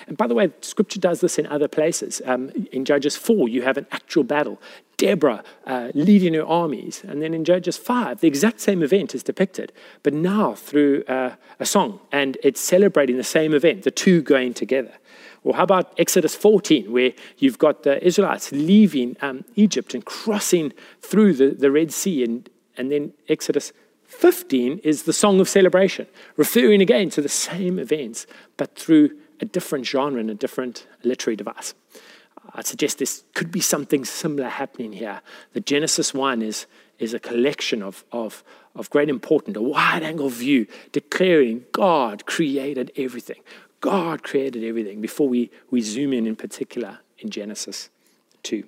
And 0.08 0.18
by 0.18 0.28
the 0.28 0.36
way, 0.36 0.52
scripture 0.62 1.00
does 1.00 1.22
this 1.22 1.38
in 1.38 1.46
other 1.48 1.68
places. 1.68 2.22
Um, 2.26 2.50
in 2.72 2.86
Judges 2.86 3.16
4, 3.16 3.48
you 3.48 3.62
have 3.64 3.78
an 3.78 3.88
actual 3.92 4.24
battle. 4.24 4.62
Deborah 4.98 5.44
uh, 5.66 5.92
leading 5.94 6.34
her 6.34 6.46
armies. 6.46 7.04
And 7.08 7.22
then 7.22 7.34
in 7.34 7.46
Judges 7.46 7.78
5, 7.78 8.20
the 8.20 8.28
exact 8.28 8.60
same 8.60 8.82
event 8.82 9.14
is 9.14 9.22
depicted, 9.22 9.72
but 10.02 10.14
now 10.14 10.56
through 10.56 11.04
uh, 11.08 11.36
a 11.60 11.66
song. 11.66 12.00
And 12.12 12.38
it's 12.44 12.60
celebrating 12.60 13.18
the 13.18 13.24
same 13.24 13.54
event, 13.54 13.84
the 13.84 13.92
two 13.92 14.22
going 14.22 14.54
together. 14.54 14.94
Or 15.44 15.56
how 15.56 15.64
about 15.64 15.94
Exodus 15.98 16.36
14, 16.36 16.92
where 16.92 17.14
you've 17.38 17.60
got 17.60 17.84
the 17.84 18.06
Israelites 18.06 18.52
leaving 18.52 19.16
um, 19.22 19.46
Egypt 19.56 19.94
and 19.94 20.04
crossing 20.04 20.74
through 21.02 21.34
the, 21.34 21.50
the 21.50 21.72
Red 21.72 21.94
Sea? 21.94 22.24
And, 22.24 22.50
and 22.76 22.92
then 22.92 23.14
Exodus 23.30 23.72
15 24.08 24.80
is 24.80 25.04
the 25.04 25.14
song 25.14 25.40
of 25.40 25.48
celebration, 25.48 26.08
referring 26.38 26.82
again 26.82 27.10
to 27.12 27.22
the 27.22 27.30
same 27.30 27.78
events, 27.78 28.26
but 28.58 28.76
through 28.76 29.12
a 29.40 29.46
different 29.46 29.86
genre 29.86 30.20
and 30.20 30.30
a 30.30 30.36
different 30.36 30.88
literary 31.04 31.36
device. 31.36 31.74
I 32.54 32.62
suggest 32.62 33.00
this 33.00 33.24
could 33.34 33.52
be 33.52 33.60
something 33.60 34.06
similar 34.06 34.50
happening 34.50 34.94
here. 34.94 35.22
The 35.54 35.60
Genesis 35.60 36.14
1 36.14 36.42
is, 36.42 36.66
is 36.98 37.14
a 37.14 37.20
collection 37.20 37.84
of, 37.84 38.06
of, 38.12 38.44
of 38.76 38.90
great 38.90 39.10
importance, 39.10 39.58
a 39.58 39.62
wide 39.62 40.04
angle 40.04 40.30
view 40.30 40.68
declaring 40.92 41.66
God 41.72 42.26
created 42.26 42.92
everything. 42.96 43.42
God 43.82 44.24
created 44.24 44.64
everything 44.64 45.02
before 45.02 45.28
we, 45.28 45.52
we 45.70 45.82
zoom 45.82 46.14
in, 46.14 46.26
in 46.26 46.36
particular, 46.36 47.00
in 47.20 47.30
Genesis 47.30 47.90
2. 48.44 48.64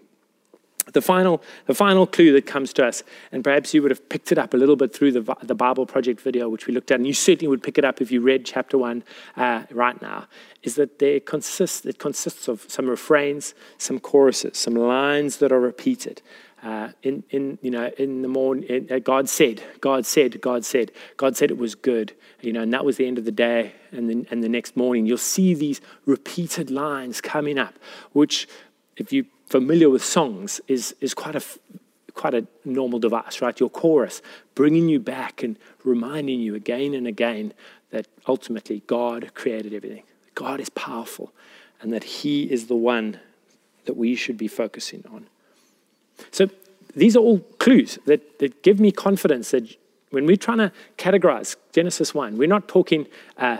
The 0.93 1.01
final, 1.01 1.41
the 1.65 1.75
final 1.75 2.07
clue 2.07 2.33
that 2.33 2.45
comes 2.45 2.73
to 2.73 2.85
us, 2.85 3.03
and 3.31 3.43
perhaps 3.43 3.73
you 3.73 3.81
would 3.81 3.91
have 3.91 4.09
picked 4.09 4.31
it 4.31 4.37
up 4.37 4.53
a 4.53 4.57
little 4.57 4.75
bit 4.75 4.93
through 4.93 5.11
the, 5.11 5.35
the 5.43 5.55
Bible 5.55 5.85
Project 5.85 6.21
video, 6.21 6.49
which 6.49 6.67
we 6.67 6.73
looked 6.73 6.91
at, 6.91 6.95
and 6.99 7.07
you 7.07 7.13
certainly 7.13 7.47
would 7.47 7.63
pick 7.63 7.77
it 7.77 7.85
up 7.85 8.01
if 8.01 8.11
you 8.11 8.21
read 8.21 8.45
chapter 8.45 8.77
one 8.77 9.03
uh, 9.37 9.63
right 9.71 10.01
now, 10.01 10.27
is 10.63 10.75
that 10.75 10.99
there 10.99 11.19
consists, 11.19 11.85
it 11.85 11.99
consists 11.99 12.47
of 12.47 12.65
some 12.67 12.87
refrains, 12.87 13.53
some 13.77 13.99
choruses, 13.99 14.57
some 14.57 14.73
lines 14.73 15.37
that 15.37 15.51
are 15.51 15.59
repeated. 15.59 16.21
Uh, 16.61 16.89
in, 17.03 17.23
in, 17.29 17.57
you 17.61 17.71
know, 17.71 17.89
in 17.97 18.21
the 18.21 18.27
morning, 18.27 18.85
uh, 18.91 18.99
God 18.99 19.29
said, 19.29 19.63
God 19.79 20.05
said, 20.05 20.41
God 20.41 20.65
said, 20.65 20.91
God 21.15 21.37
said 21.37 21.51
it 21.51 21.57
was 21.57 21.73
good, 21.73 22.13
you 22.41 22.51
know, 22.51 22.61
and 22.61 22.73
that 22.73 22.83
was 22.83 22.97
the 22.97 23.07
end 23.07 23.17
of 23.17 23.23
the 23.23 23.31
day. 23.31 23.73
And 23.91 24.09
then, 24.09 24.27
and 24.29 24.43
the 24.43 24.49
next 24.49 24.75
morning, 24.75 25.05
you'll 25.05 25.17
see 25.17 25.53
these 25.53 25.79
repeated 26.05 26.69
lines 26.69 27.21
coming 27.21 27.57
up, 27.57 27.75
which, 28.11 28.45
if 28.99 29.13
you're 29.13 29.25
familiar 29.47 29.89
with 29.89 30.03
songs 30.03 30.61
is, 30.67 30.93
is 31.01 31.13
quite, 31.13 31.35
a, 31.35 31.43
quite 32.13 32.35
a 32.35 32.45
normal 32.65 32.99
device, 32.99 33.41
right? 33.41 33.59
Your 33.59 33.69
chorus, 33.69 34.21
bringing 34.53 34.89
you 34.89 34.99
back 34.99 35.41
and 35.41 35.57
reminding 35.83 36.41
you 36.41 36.53
again 36.53 36.93
and 36.93 37.07
again 37.07 37.53
that 37.89 38.07
ultimately 38.27 38.83
God 38.85 39.33
created 39.33 39.73
everything. 39.73 40.03
God 40.35 40.59
is 40.59 40.69
powerful 40.69 41.33
and 41.81 41.91
that 41.93 42.03
He 42.03 42.43
is 42.43 42.67
the 42.67 42.75
one 42.75 43.19
that 43.85 43.95
we 43.95 44.15
should 44.15 44.37
be 44.37 44.47
focusing 44.47 45.03
on. 45.11 45.27
So 46.31 46.49
these 46.95 47.15
are 47.15 47.19
all 47.19 47.39
clues 47.57 47.97
that, 48.05 48.39
that 48.39 48.61
give 48.61 48.79
me 48.79 48.91
confidence 48.91 49.51
that 49.51 49.75
when 50.09 50.25
we're 50.25 50.35
trying 50.35 50.57
to 50.57 50.71
categorize 50.97 51.55
Genesis 51.71 52.13
1, 52.13 52.37
we're 52.37 52.47
not 52.47 52.67
talking 52.67 53.07
uh, 53.37 53.59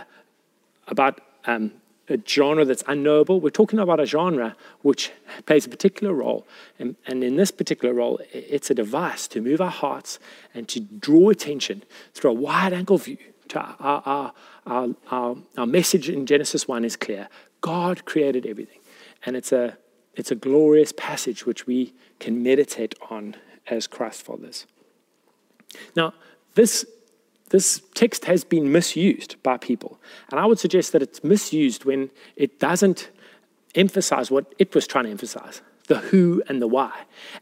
about 0.86 1.20
um, 1.46 1.72
a 2.10 2.18
genre 2.26 2.64
that's 2.64 2.82
unknowable. 2.86 3.40
We're 3.40 3.50
talking 3.50 3.78
about 3.78 4.00
a 4.00 4.06
genre 4.06 4.56
which 4.82 5.12
plays 5.46 5.66
a 5.66 5.68
particular 5.68 6.12
role. 6.12 6.46
And, 6.78 6.96
and, 7.06 7.22
in 7.22 7.36
this 7.36 7.50
particular 7.50 7.94
role, 7.94 8.20
it's 8.32 8.70
a 8.70 8.74
device 8.74 9.28
to 9.28 9.40
move 9.40 9.60
our 9.60 9.70
hearts 9.70 10.18
and 10.54 10.68
to 10.68 10.80
draw 10.80 11.30
attention 11.30 11.82
through 12.14 12.30
a 12.30 12.34
wide 12.34 12.72
angle 12.72 12.98
view 12.98 13.18
to 13.48 13.60
our, 13.60 14.02
our, 14.04 14.32
our, 14.66 14.88
our, 15.10 15.36
our 15.58 15.66
message 15.66 16.08
in 16.08 16.26
Genesis 16.26 16.66
1 16.68 16.84
is 16.84 16.96
clear. 16.96 17.28
God 17.60 18.04
created 18.04 18.46
everything. 18.46 18.80
And 19.24 19.36
it's 19.36 19.52
a, 19.52 19.76
it's 20.14 20.30
a 20.30 20.34
glorious 20.34 20.92
passage 20.92 21.46
which 21.46 21.66
we 21.66 21.94
can 22.18 22.42
meditate 22.42 22.94
on 23.10 23.36
as 23.68 23.86
Christ 23.86 24.22
followers. 24.22 24.66
Now, 25.94 26.14
this 26.54 26.84
this 27.50 27.82
text 27.94 28.24
has 28.24 28.42
been 28.44 28.72
misused 28.72 29.36
by 29.42 29.56
people. 29.56 30.00
And 30.30 30.40
I 30.40 30.46
would 30.46 30.58
suggest 30.58 30.92
that 30.92 31.02
it's 31.02 31.22
misused 31.22 31.84
when 31.84 32.10
it 32.36 32.58
doesn't 32.58 33.10
emphasize 33.74 34.30
what 34.30 34.52
it 34.58 34.74
was 34.74 34.86
trying 34.86 35.04
to 35.04 35.10
emphasize 35.10 35.60
the 35.86 35.98
who 35.98 36.42
and 36.48 36.62
the 36.62 36.68
why. 36.68 36.92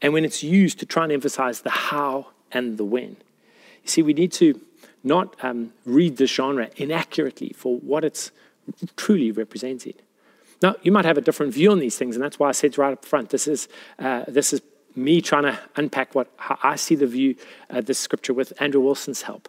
And 0.00 0.12
when 0.12 0.24
it's 0.24 0.42
used 0.42 0.78
to 0.80 0.86
try 0.86 1.04
and 1.04 1.12
emphasize 1.12 1.60
the 1.60 1.70
how 1.70 2.28
and 2.50 2.78
the 2.78 2.84
when. 2.84 3.16
You 3.82 3.88
see, 3.88 4.02
we 4.02 4.14
need 4.14 4.32
to 4.32 4.60
not 5.04 5.36
um, 5.44 5.72
read 5.84 6.16
the 6.16 6.26
genre 6.26 6.70
inaccurately 6.76 7.52
for 7.54 7.78
what 7.78 8.04
it's 8.04 8.30
truly 8.96 9.30
representing. 9.30 9.94
Now, 10.62 10.76
you 10.82 10.90
might 10.90 11.04
have 11.04 11.18
a 11.18 11.20
different 11.20 11.52
view 11.52 11.70
on 11.70 11.78
these 11.78 11.96
things, 11.96 12.16
and 12.16 12.24
that's 12.24 12.38
why 12.38 12.48
I 12.48 12.52
said 12.52 12.76
right 12.78 12.92
up 12.92 13.04
front 13.04 13.30
this 13.30 13.46
is, 13.46 13.68
uh, 13.98 14.24
this 14.26 14.52
is 14.52 14.60
me 14.96 15.20
trying 15.20 15.44
to 15.44 15.58
unpack 15.76 16.14
what, 16.14 16.32
how 16.36 16.58
I 16.62 16.76
see 16.76 16.94
the 16.96 17.06
view, 17.06 17.36
uh, 17.70 17.80
this 17.80 17.98
scripture 17.98 18.32
with 18.32 18.52
Andrew 18.60 18.80
Wilson's 18.80 19.22
help. 19.22 19.48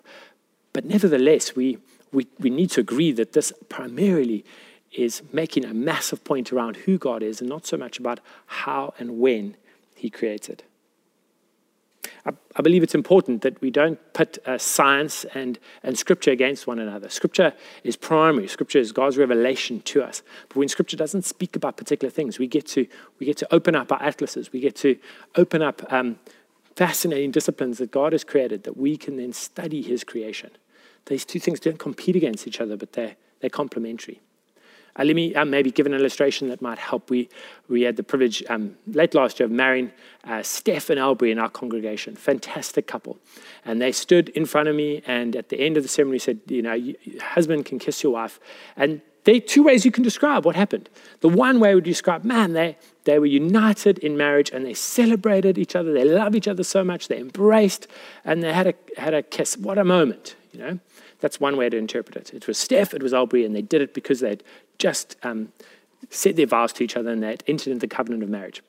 But 0.79 0.85
nevertheless, 0.85 1.57
we, 1.57 1.77
we, 2.13 2.25
we 2.39 2.49
need 2.49 2.71
to 2.71 2.79
agree 2.79 3.11
that 3.11 3.33
this 3.33 3.51
primarily 3.67 4.45
is 4.93 5.21
making 5.33 5.65
a 5.65 5.73
massive 5.73 6.23
point 6.23 6.53
around 6.53 6.77
who 6.77 6.97
God 6.97 7.21
is 7.21 7.41
and 7.41 7.49
not 7.49 7.65
so 7.65 7.75
much 7.75 7.99
about 7.99 8.21
how 8.45 8.93
and 8.97 9.19
when 9.19 9.57
He 9.93 10.09
created. 10.09 10.63
I, 12.25 12.61
believe 12.61 12.81
it's 12.81 12.95
important 12.95 13.41
that 13.41 13.59
we 13.59 13.69
don't 13.69 13.99
put 14.13 14.37
uh, 14.47 14.57
science 14.57 15.25
and, 15.33 15.59
and 15.83 15.97
Scripture 15.97 16.31
against 16.31 16.65
one 16.65 16.79
another. 16.79 17.09
Scripture 17.09 17.51
is 17.83 17.97
primary. 17.97 18.47
Scripture 18.47 18.79
is 18.79 18.93
God's 18.93 19.17
revelation 19.17 19.81
to 19.81 20.01
us. 20.01 20.23
But 20.47 20.55
when 20.55 20.69
Scripture 20.69 20.95
doesn't 20.95 21.25
speak 21.25 21.57
about 21.57 21.75
particular 21.75 22.09
things, 22.09 22.39
we 22.39 22.47
get 22.47 22.65
to, 22.67 22.87
we 23.19 23.25
get 23.25 23.35
to 23.35 23.53
open 23.53 23.75
up 23.75 23.91
our 23.91 24.01
atlases. 24.01 24.53
We 24.53 24.61
get 24.61 24.77
to 24.77 24.97
open 25.35 25.61
up 25.61 25.91
um, 25.91 26.19
fascinating 26.77 27.31
disciplines 27.31 27.79
that 27.79 27.91
God 27.91 28.13
has 28.13 28.23
created 28.23 28.63
that 28.63 28.77
we 28.77 28.95
can 28.95 29.17
then 29.17 29.33
study 29.33 29.81
His 29.81 30.05
creation. 30.05 30.51
These 31.09 31.25
two 31.25 31.39
things 31.39 31.59
don't 31.59 31.79
compete 31.79 32.15
against 32.15 32.47
each 32.47 32.61
other, 32.61 32.77
but 32.77 32.93
they're, 32.93 33.15
they're 33.41 33.49
complementary. 33.49 34.21
Uh, 34.97 35.03
let 35.03 35.15
me 35.15 35.33
uh, 35.35 35.45
maybe 35.45 35.71
give 35.71 35.85
an 35.85 35.93
illustration 35.93 36.49
that 36.49 36.61
might 36.61 36.77
help. 36.77 37.09
We, 37.09 37.29
we 37.67 37.81
had 37.81 37.95
the 37.95 38.03
privilege 38.03 38.43
um, 38.49 38.77
late 38.87 39.13
last 39.13 39.39
year 39.39 39.45
of 39.45 39.51
marrying 39.51 39.91
uh, 40.23 40.43
Steph 40.43 40.89
and 40.89 40.99
Aubrey 40.99 41.31
in 41.31 41.39
our 41.39 41.49
congregation. 41.49 42.15
Fantastic 42.15 42.87
couple. 42.87 43.17
And 43.65 43.81
they 43.81 43.91
stood 43.91 44.29
in 44.29 44.45
front 44.45 44.69
of 44.69 44.75
me, 44.75 45.01
and 45.05 45.35
at 45.35 45.49
the 45.49 45.59
end 45.59 45.77
of 45.77 45.83
the 45.83 45.89
ceremony 45.89 46.19
said, 46.19 46.39
You 46.47 46.61
know, 46.61 46.93
husband 47.21 47.65
can 47.65 47.79
kiss 47.79 48.03
your 48.03 48.13
wife. 48.13 48.39
And 48.75 49.01
there 49.23 49.35
are 49.35 49.39
two 49.39 49.63
ways 49.63 49.85
you 49.85 49.91
can 49.91 50.03
describe 50.03 50.45
what 50.45 50.55
happened. 50.55 50.89
The 51.19 51.29
one 51.29 51.59
way 51.59 51.75
would 51.75 51.83
describe, 51.83 52.23
man, 52.23 52.53
they, 52.53 52.77
they 53.03 53.19
were 53.19 53.25
united 53.25 53.99
in 53.99 54.17
marriage 54.17 54.49
and 54.49 54.65
they 54.65 54.73
celebrated 54.73 55.57
each 55.57 55.75
other. 55.75 55.93
They 55.93 56.05
love 56.05 56.35
each 56.35 56.47
other 56.47 56.63
so 56.63 56.83
much. 56.83 57.09
They 57.09 57.19
embraced 57.19 57.87
and 58.23 58.41
they 58.41 58.53
had 58.53 58.67
a, 58.67 58.73
had 58.97 59.13
a 59.13 59.21
kiss. 59.21 59.57
What 59.57 59.77
a 59.77 59.83
moment, 59.83 60.35
you 60.51 60.59
know. 60.59 60.79
That's 61.19 61.39
one 61.39 61.57
way 61.57 61.69
to 61.69 61.77
interpret 61.77 62.15
it. 62.15 62.33
It 62.33 62.47
was 62.47 62.57
Steph, 62.57 62.93
it 62.93 63.03
was 63.03 63.13
Aubrey, 63.13 63.45
and 63.45 63.55
they 63.55 63.61
did 63.61 63.81
it 63.81 63.93
because 63.93 64.19
they'd 64.21 64.43
just 64.77 65.17
um, 65.23 65.51
said 66.09 66.35
their 66.35 66.45
vows 66.45 66.73
to 66.73 66.83
each 66.83 66.95
other 66.95 67.11
and 67.11 67.21
they'd 67.21 67.43
entered 67.47 67.71
into 67.71 67.79
the 67.79 67.93
covenant 67.93 68.23
of 68.23 68.29
marriage. 68.29 68.61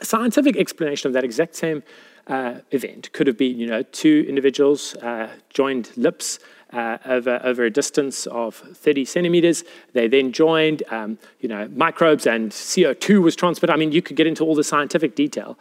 A 0.00 0.04
scientific 0.04 0.56
explanation 0.56 1.08
of 1.08 1.14
that 1.14 1.24
exact 1.24 1.54
same 1.54 1.82
uh, 2.26 2.56
event 2.70 3.12
could 3.12 3.26
have 3.26 3.36
been, 3.36 3.58
you 3.58 3.66
know, 3.66 3.82
two 3.82 4.24
individuals 4.28 4.94
uh, 4.96 5.30
joined 5.50 5.90
lips 5.96 6.38
uh, 6.72 6.98
over, 7.04 7.40
over 7.42 7.64
a 7.64 7.70
distance 7.70 8.26
of 8.26 8.54
30 8.54 9.04
centimeters. 9.04 9.64
They 9.92 10.08
then 10.08 10.32
joined, 10.32 10.82
um, 10.90 11.18
you 11.40 11.48
know, 11.48 11.68
microbes 11.68 12.26
and 12.26 12.50
CO2 12.50 13.22
was 13.22 13.36
transferred. 13.36 13.70
I 13.70 13.76
mean, 13.76 13.92
you 13.92 14.02
could 14.02 14.16
get 14.16 14.26
into 14.26 14.44
all 14.44 14.54
the 14.54 14.64
scientific 14.64 15.14
detail. 15.14 15.58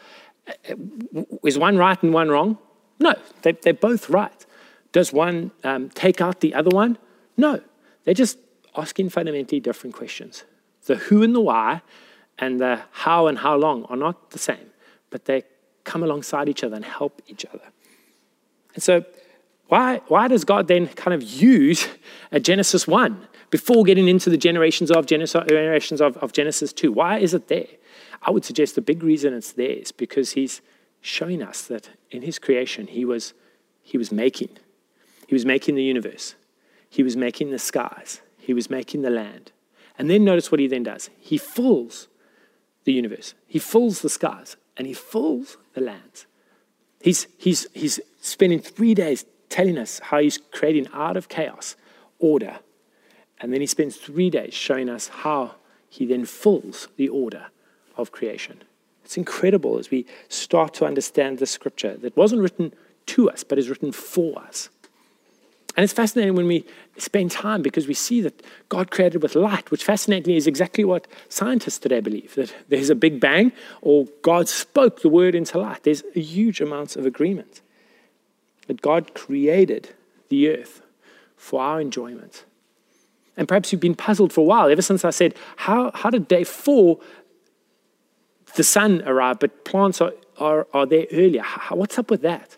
Uh, 0.47 1.23
is 1.43 1.57
one 1.57 1.77
right 1.77 2.01
and 2.01 2.13
one 2.13 2.29
wrong? 2.29 2.57
No, 2.99 3.15
they, 3.41 3.53
they're 3.53 3.73
both 3.73 4.09
right. 4.09 4.45
Does 4.91 5.13
one 5.13 5.51
um, 5.63 5.89
take 5.89 6.21
out 6.21 6.41
the 6.41 6.53
other 6.53 6.69
one? 6.69 6.97
No. 7.37 7.61
They're 8.03 8.13
just 8.13 8.37
asking 8.75 9.09
fundamentally 9.09 9.59
different 9.59 9.95
questions. 9.95 10.43
The 10.85 10.95
who 10.95 11.23
and 11.23 11.35
the 11.35 11.41
why 11.41 11.81
and 12.39 12.59
the 12.59 12.81
how 12.91 13.27
and 13.27 13.37
how 13.37 13.55
long 13.55 13.85
are 13.85 13.95
not 13.95 14.31
the 14.31 14.39
same, 14.39 14.71
but 15.09 15.25
they 15.25 15.43
come 15.83 16.03
alongside 16.03 16.49
each 16.49 16.63
other 16.63 16.75
and 16.75 16.85
help 16.85 17.21
each 17.27 17.45
other. 17.45 17.71
And 18.73 18.83
so, 18.83 19.05
why, 19.67 20.01
why 20.07 20.27
does 20.27 20.43
God 20.43 20.67
then 20.67 20.87
kind 20.87 21.13
of 21.13 21.23
use 21.23 21.87
a 22.31 22.39
Genesis 22.39 22.87
1 22.87 23.27
before 23.51 23.83
getting 23.83 24.07
into 24.07 24.29
the 24.29 24.37
generations 24.37 24.91
of 24.91 25.05
Genesis, 25.05 25.41
generations 25.47 26.01
of, 26.01 26.17
of 26.17 26.33
Genesis 26.33 26.73
2? 26.73 26.91
Why 26.91 27.19
is 27.19 27.33
it 27.33 27.47
there? 27.47 27.67
I 28.21 28.31
would 28.31 28.43
suggest 28.43 28.75
the 28.75 28.81
big 28.81 29.01
reason 29.03 29.33
it's 29.33 29.53
there 29.53 29.69
is 29.69 29.91
because 29.91 30.31
He's 30.31 30.61
showing 30.99 31.41
us 31.41 31.63
that 31.63 31.89
in 32.09 32.21
His 32.21 32.37
creation, 32.37 32.87
He 32.87 33.05
was, 33.05 33.33
he 33.81 33.97
was 33.97 34.11
making. 34.11 34.49
He 35.31 35.35
was 35.35 35.45
making 35.45 35.75
the 35.75 35.83
universe, 35.83 36.35
He 36.89 37.03
was 37.03 37.15
making 37.15 37.51
the 37.51 37.57
skies, 37.57 38.19
He 38.37 38.53
was 38.53 38.69
making 38.69 39.01
the 39.01 39.09
land. 39.09 39.53
And 39.97 40.09
then 40.09 40.25
notice 40.25 40.51
what 40.51 40.59
He 40.59 40.67
then 40.67 40.83
does 40.83 41.09
He 41.21 41.37
fills 41.37 42.09
the 42.83 42.91
universe, 42.91 43.33
He 43.47 43.57
fills 43.57 44.01
the 44.01 44.09
skies, 44.09 44.57
and 44.75 44.85
He 44.85 44.93
fills 44.93 45.55
the 45.73 45.79
lands. 45.79 46.25
He's, 46.99 47.27
he's, 47.37 47.65
he's 47.73 48.01
spending 48.19 48.59
three 48.59 48.93
days 48.93 49.23
telling 49.47 49.77
us 49.77 49.99
how 49.99 50.19
He's 50.19 50.37
creating 50.37 50.89
out 50.93 51.15
of 51.15 51.29
chaos 51.29 51.77
order. 52.19 52.59
And 53.39 53.53
then 53.53 53.61
He 53.61 53.67
spends 53.67 53.95
three 53.95 54.29
days 54.29 54.53
showing 54.53 54.89
us 54.89 55.07
how 55.07 55.55
He 55.87 56.05
then 56.05 56.25
fills 56.25 56.89
the 56.97 57.07
order 57.07 57.45
of 57.95 58.11
creation. 58.11 58.63
It's 59.05 59.15
incredible 59.15 59.79
as 59.79 59.91
we 59.91 60.05
start 60.27 60.73
to 60.73 60.85
understand 60.85 61.39
the 61.39 61.45
scripture 61.45 61.95
that 61.95 62.17
wasn't 62.17 62.41
written 62.41 62.73
to 63.05 63.29
us, 63.29 63.45
but 63.45 63.57
is 63.57 63.69
written 63.69 63.93
for 63.93 64.37
us. 64.37 64.67
And 65.77 65.83
it's 65.85 65.93
fascinating 65.93 66.35
when 66.35 66.47
we 66.47 66.65
spend 66.97 67.31
time 67.31 67.61
because 67.61 67.87
we 67.87 67.93
see 67.93 68.19
that 68.21 68.43
God 68.67 68.91
created 68.91 69.23
with 69.23 69.35
light, 69.35 69.71
which 69.71 69.85
fascinatingly 69.85 70.35
is 70.35 70.45
exactly 70.45 70.83
what 70.83 71.07
scientists 71.29 71.79
today 71.79 72.01
believe 72.01 72.35
that 72.35 72.53
there's 72.67 72.89
a 72.89 72.95
big 72.95 73.21
bang 73.21 73.53
or 73.81 74.05
God 74.21 74.49
spoke 74.49 75.01
the 75.01 75.09
word 75.09 75.33
into 75.33 75.57
light. 75.57 75.83
There's 75.83 76.03
a 76.15 76.19
huge 76.19 76.59
amounts 76.59 76.95
of 76.95 77.05
agreement 77.05 77.61
that 78.67 78.81
God 78.81 79.13
created 79.13 79.93
the 80.29 80.49
earth 80.49 80.81
for 81.37 81.61
our 81.61 81.79
enjoyment. 81.79 82.45
And 83.37 83.47
perhaps 83.47 83.71
you've 83.71 83.81
been 83.81 83.95
puzzled 83.95 84.33
for 84.33 84.41
a 84.41 84.43
while, 84.43 84.69
ever 84.69 84.81
since 84.81 85.05
I 85.05 85.09
said, 85.09 85.35
How, 85.55 85.91
how 85.93 86.09
did 86.09 86.27
day 86.27 86.43
four 86.43 86.99
The 88.55 88.63
sun 88.63 89.01
arrive, 89.05 89.39
but 89.39 89.63
plants 89.63 90.01
are, 90.01 90.13
are, 90.37 90.67
are 90.73 90.85
there 90.85 91.05
earlier. 91.11 91.41
How, 91.41 91.77
what's 91.77 91.97
up 91.97 92.11
with 92.11 92.21
that? 92.23 92.57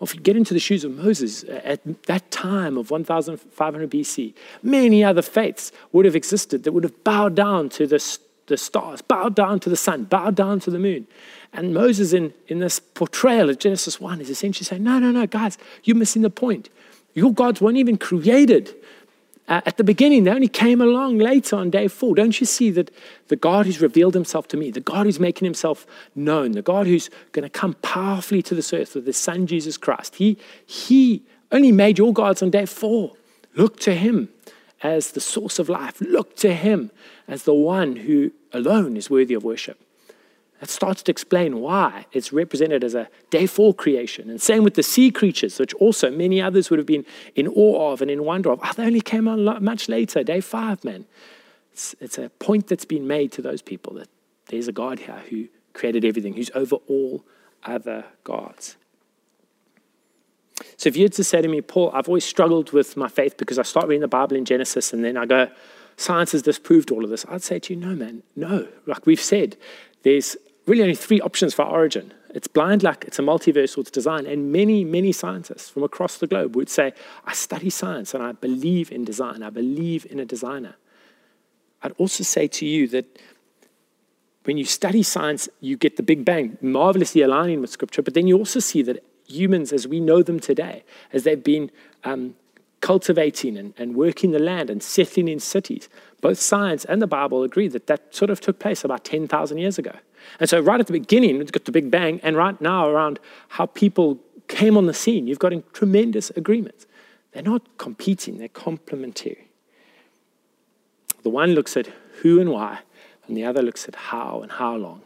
Well, 0.00 0.06
if 0.06 0.14
you 0.14 0.22
get 0.22 0.34
into 0.34 0.54
the 0.54 0.60
shoes 0.60 0.82
of 0.82 0.96
Moses 0.96 1.44
uh, 1.44 1.60
at 1.62 2.04
that 2.04 2.30
time 2.30 2.78
of 2.78 2.90
1500 2.90 3.90
BC, 3.90 4.32
many 4.62 5.04
other 5.04 5.20
faiths 5.20 5.72
would 5.92 6.06
have 6.06 6.16
existed 6.16 6.64
that 6.64 6.72
would 6.72 6.84
have 6.84 7.04
bowed 7.04 7.36
down 7.36 7.68
to 7.70 7.86
the, 7.86 8.18
the 8.46 8.56
stars, 8.56 9.02
bowed 9.02 9.34
down 9.34 9.60
to 9.60 9.68
the 9.68 9.76
sun, 9.76 10.04
bowed 10.04 10.34
down 10.34 10.58
to 10.60 10.70
the 10.70 10.78
moon. 10.78 11.06
And 11.52 11.74
Moses, 11.74 12.14
in, 12.14 12.32
in 12.48 12.60
this 12.60 12.80
portrayal 12.80 13.50
of 13.50 13.58
Genesis 13.58 14.00
1, 14.00 14.22
is 14.22 14.30
essentially 14.30 14.64
saying, 14.64 14.82
No, 14.82 14.98
no, 14.98 15.10
no, 15.10 15.26
guys, 15.26 15.58
you're 15.84 15.96
missing 15.96 16.22
the 16.22 16.30
point. 16.30 16.70
Your 17.12 17.34
gods 17.34 17.60
weren't 17.60 17.76
even 17.76 17.98
created 17.98 18.74
uh, 19.50 19.60
at 19.66 19.76
the 19.76 19.84
beginning. 19.84 20.24
They 20.24 20.30
only 20.30 20.48
came 20.48 20.80
along 20.80 21.18
later 21.18 21.56
on 21.56 21.68
day 21.68 21.88
four. 21.88 22.14
Don't 22.14 22.40
you 22.40 22.46
see 22.46 22.70
that 22.70 22.90
the 23.28 23.36
God 23.36 23.66
who's 23.66 23.82
revealed 23.82 24.14
himself 24.14 24.48
to 24.48 24.56
me, 24.56 24.70
the 24.70 24.80
God 24.80 25.04
who's 25.04 25.20
making 25.20 25.44
himself 25.44 25.86
known, 26.14 26.52
the 26.52 26.62
God 26.62 26.86
who's 26.86 27.10
going 27.32 27.42
to 27.42 27.50
come 27.50 27.74
powerfully 27.82 28.40
to 28.42 28.54
this 28.54 28.72
earth 28.72 28.94
with 28.94 29.06
his 29.06 29.16
son 29.16 29.46
Jesus 29.46 29.76
Christ, 29.76 30.14
he, 30.14 30.38
he 30.64 31.22
only 31.52 31.72
made 31.72 31.98
your 31.98 32.12
gods 32.14 32.42
on 32.42 32.50
day 32.50 32.64
four. 32.64 33.12
Look 33.56 33.80
to 33.80 33.94
him 33.94 34.28
as 34.82 35.10
the 35.10 35.20
source 35.20 35.58
of 35.58 35.68
life. 35.68 36.00
Look 36.00 36.36
to 36.36 36.54
him 36.54 36.92
as 37.26 37.42
the 37.42 37.52
one 37.52 37.96
who 37.96 38.30
alone 38.52 38.96
is 38.96 39.10
worthy 39.10 39.34
of 39.34 39.44
worship. 39.44 39.78
That 40.60 40.68
starts 40.68 41.02
to 41.04 41.10
explain 41.10 41.60
why 41.60 42.04
it's 42.12 42.32
represented 42.34 42.84
as 42.84 42.94
a 42.94 43.08
day 43.30 43.46
four 43.46 43.72
creation. 43.72 44.28
And 44.28 44.40
same 44.40 44.62
with 44.62 44.74
the 44.74 44.82
sea 44.82 45.10
creatures, 45.10 45.58
which 45.58 45.72
also 45.74 46.10
many 46.10 46.40
others 46.40 46.68
would 46.68 46.78
have 46.78 46.86
been 46.86 47.06
in 47.34 47.48
awe 47.48 47.92
of 47.92 48.02
and 48.02 48.10
in 48.10 48.24
wonder 48.24 48.52
of. 48.52 48.60
Oh, 48.62 48.72
they 48.76 48.84
only 48.84 49.00
came 49.00 49.26
on 49.26 49.64
much 49.64 49.88
later, 49.88 50.22
day 50.22 50.42
five, 50.42 50.84
man. 50.84 51.06
It's, 51.72 51.94
it's 51.98 52.18
a 52.18 52.28
point 52.28 52.66
that's 52.66 52.84
been 52.84 53.06
made 53.06 53.32
to 53.32 53.42
those 53.42 53.62
people 53.62 53.94
that 53.94 54.08
there's 54.46 54.68
a 54.68 54.72
God 54.72 54.98
here 54.98 55.22
who 55.30 55.48
created 55.72 56.04
everything, 56.04 56.34
who's 56.34 56.50
over 56.54 56.76
all 56.88 57.24
other 57.64 58.04
gods. 58.24 58.76
So 60.76 60.88
if 60.88 60.96
you 60.96 61.04
had 61.04 61.14
to 61.14 61.24
say 61.24 61.40
to 61.40 61.48
me, 61.48 61.62
Paul, 61.62 61.90
I've 61.94 62.08
always 62.08 62.24
struggled 62.24 62.72
with 62.72 62.98
my 62.98 63.08
faith 63.08 63.38
because 63.38 63.58
I 63.58 63.62
start 63.62 63.86
reading 63.88 64.02
the 64.02 64.08
Bible 64.08 64.36
in 64.36 64.44
Genesis 64.44 64.92
and 64.92 65.02
then 65.02 65.16
I 65.16 65.24
go, 65.24 65.48
science 65.96 66.32
has 66.32 66.42
disproved 66.42 66.90
all 66.90 67.02
of 67.02 67.08
this. 67.08 67.24
I'd 67.30 67.42
say 67.42 67.58
to 67.60 67.74
you, 67.74 67.80
no, 67.80 67.94
man, 67.94 68.22
no. 68.36 68.68
Like 68.86 69.06
we've 69.06 69.20
said, 69.20 69.56
there's 70.02 70.36
really 70.70 70.82
only 70.82 70.94
three 70.94 71.20
options 71.20 71.52
for 71.52 71.64
origin. 71.64 72.14
It's 72.32 72.46
blind 72.46 72.82
luck, 72.82 73.04
it's 73.04 73.18
a 73.18 73.22
multiverse, 73.22 73.76
or 73.76 73.80
it's 73.80 73.90
design. 73.90 74.24
And 74.24 74.52
many, 74.52 74.84
many 74.84 75.10
scientists 75.10 75.68
from 75.68 75.82
across 75.82 76.18
the 76.18 76.28
globe 76.28 76.54
would 76.54 76.68
say, 76.68 76.92
I 77.24 77.32
study 77.34 77.70
science 77.70 78.14
and 78.14 78.22
I 78.22 78.32
believe 78.32 78.92
in 78.92 79.04
design. 79.04 79.42
I 79.42 79.50
believe 79.50 80.06
in 80.08 80.20
a 80.20 80.24
designer. 80.24 80.76
I'd 81.82 81.92
also 81.98 82.22
say 82.22 82.46
to 82.46 82.66
you 82.66 82.86
that 82.88 83.18
when 84.44 84.56
you 84.56 84.64
study 84.64 85.02
science, 85.02 85.48
you 85.60 85.76
get 85.76 85.96
the 85.96 86.02
Big 86.02 86.24
Bang, 86.24 86.56
marvelously 86.60 87.22
aligning 87.22 87.60
with 87.60 87.70
Scripture, 87.70 88.02
but 88.02 88.14
then 88.14 88.26
you 88.26 88.38
also 88.38 88.60
see 88.60 88.82
that 88.82 89.04
humans, 89.26 89.72
as 89.72 89.86
we 89.86 90.00
know 90.00 90.22
them 90.22 90.40
today, 90.40 90.84
as 91.12 91.24
they've 91.24 91.42
been 91.42 91.70
um, 92.04 92.34
cultivating 92.80 93.56
and, 93.56 93.74
and 93.76 93.94
working 93.94 94.32
the 94.32 94.38
land 94.38 94.70
and 94.70 94.82
settling 94.82 95.28
in 95.28 95.40
cities, 95.40 95.88
both 96.20 96.38
science 96.38 96.84
and 96.84 97.00
the 97.00 97.06
Bible 97.06 97.42
agree 97.42 97.68
that 97.68 97.86
that 97.86 98.14
sort 98.14 98.30
of 98.30 98.40
took 98.40 98.58
place 98.58 98.84
about 98.84 99.04
10,000 99.04 99.58
years 99.58 99.78
ago. 99.78 99.92
And 100.38 100.48
so, 100.48 100.60
right 100.60 100.80
at 100.80 100.86
the 100.86 100.92
beginning, 100.92 101.38
we've 101.38 101.52
got 101.52 101.64
the 101.64 101.72
Big 101.72 101.90
Bang, 101.90 102.20
and 102.22 102.36
right 102.36 102.60
now, 102.60 102.88
around 102.88 103.18
how 103.48 103.66
people 103.66 104.18
came 104.48 104.76
on 104.76 104.86
the 104.86 104.94
scene, 104.94 105.26
you've 105.26 105.38
got 105.38 105.52
tremendous 105.72 106.30
agreement. 106.30 106.86
They're 107.32 107.42
not 107.42 107.62
competing, 107.78 108.38
they're 108.38 108.48
complementary. 108.48 109.48
The 111.22 111.30
one 111.30 111.54
looks 111.54 111.76
at 111.76 111.88
who 112.20 112.40
and 112.40 112.50
why, 112.50 112.80
and 113.26 113.36
the 113.36 113.44
other 113.44 113.62
looks 113.62 113.86
at 113.88 113.94
how 113.94 114.40
and 114.42 114.52
how 114.52 114.74
long. 114.76 115.02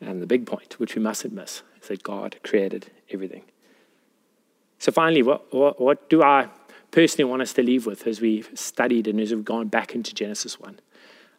And 0.00 0.20
the 0.20 0.26
big 0.26 0.46
point, 0.46 0.78
which 0.78 0.94
we 0.94 1.02
mustn't 1.02 1.32
miss, 1.32 1.62
is 1.80 1.88
that 1.88 2.02
God 2.02 2.36
created 2.42 2.90
everything. 3.10 3.42
So, 4.82 4.90
finally, 4.90 5.22
what, 5.22 5.54
what, 5.54 5.80
what 5.80 6.10
do 6.10 6.24
I 6.24 6.48
personally 6.90 7.30
want 7.30 7.40
us 7.40 7.52
to 7.52 7.62
leave 7.62 7.86
with 7.86 8.04
as 8.04 8.20
we've 8.20 8.50
studied 8.54 9.06
and 9.06 9.20
as 9.20 9.32
we've 9.32 9.44
gone 9.44 9.68
back 9.68 9.94
into 9.94 10.12
Genesis 10.12 10.58
1? 10.58 10.80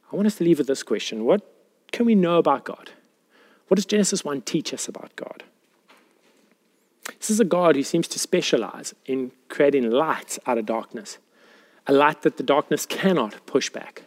I 0.09 0.15
want 0.15 0.27
us 0.27 0.35
to 0.35 0.45
leave 0.45 0.59
with 0.59 0.67
this 0.67 0.81
question 0.81 1.25
What 1.25 1.41
can 1.91 2.05
we 2.05 2.15
know 2.15 2.37
about 2.37 2.63
God? 2.63 2.91
What 3.67 3.75
does 3.75 3.85
Genesis 3.85 4.23
1 4.23 4.43
teach 4.43 4.73
us 4.73 4.87
about 4.87 5.13
God? 5.17 5.43
This 7.19 7.29
is 7.29 7.41
a 7.41 7.43
God 7.43 7.75
who 7.75 7.83
seems 7.83 8.07
to 8.07 8.17
specialize 8.17 8.95
in 9.05 9.33
creating 9.49 9.91
light 9.91 10.39
out 10.47 10.57
of 10.57 10.65
darkness, 10.65 11.17
a 11.85 11.91
light 11.91 12.21
that 12.21 12.37
the 12.37 12.43
darkness 12.43 12.85
cannot 12.85 13.45
push 13.45 13.69
back. 13.69 14.03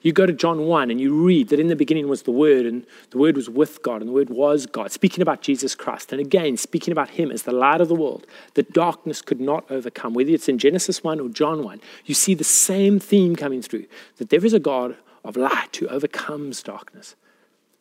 You 0.00 0.12
go 0.12 0.26
to 0.26 0.32
John 0.32 0.66
1 0.66 0.90
and 0.90 1.00
you 1.00 1.12
read 1.12 1.48
that 1.48 1.58
in 1.58 1.66
the 1.66 1.74
beginning 1.74 2.08
was 2.08 2.22
the 2.22 2.30
Word, 2.30 2.66
and 2.66 2.86
the 3.10 3.18
Word 3.18 3.36
was 3.36 3.50
with 3.50 3.82
God, 3.82 4.00
and 4.00 4.08
the 4.08 4.12
Word 4.12 4.30
was 4.30 4.66
God, 4.66 4.92
speaking 4.92 5.22
about 5.22 5.42
Jesus 5.42 5.74
Christ. 5.74 6.12
And 6.12 6.20
again, 6.20 6.56
speaking 6.56 6.92
about 6.92 7.10
Him 7.10 7.32
as 7.32 7.42
the 7.42 7.52
light 7.52 7.80
of 7.80 7.88
the 7.88 7.96
world 7.96 8.26
that 8.54 8.72
darkness 8.72 9.20
could 9.20 9.40
not 9.40 9.68
overcome. 9.70 10.14
Whether 10.14 10.30
it's 10.30 10.48
in 10.48 10.58
Genesis 10.58 11.02
1 11.02 11.18
or 11.20 11.28
John 11.28 11.64
1, 11.64 11.80
you 12.04 12.14
see 12.14 12.34
the 12.34 12.44
same 12.44 13.00
theme 13.00 13.34
coming 13.34 13.60
through 13.60 13.86
that 14.18 14.30
there 14.30 14.44
is 14.44 14.54
a 14.54 14.60
God 14.60 14.96
of 15.24 15.36
light 15.36 15.76
who 15.76 15.88
overcomes 15.88 16.62
darkness. 16.62 17.16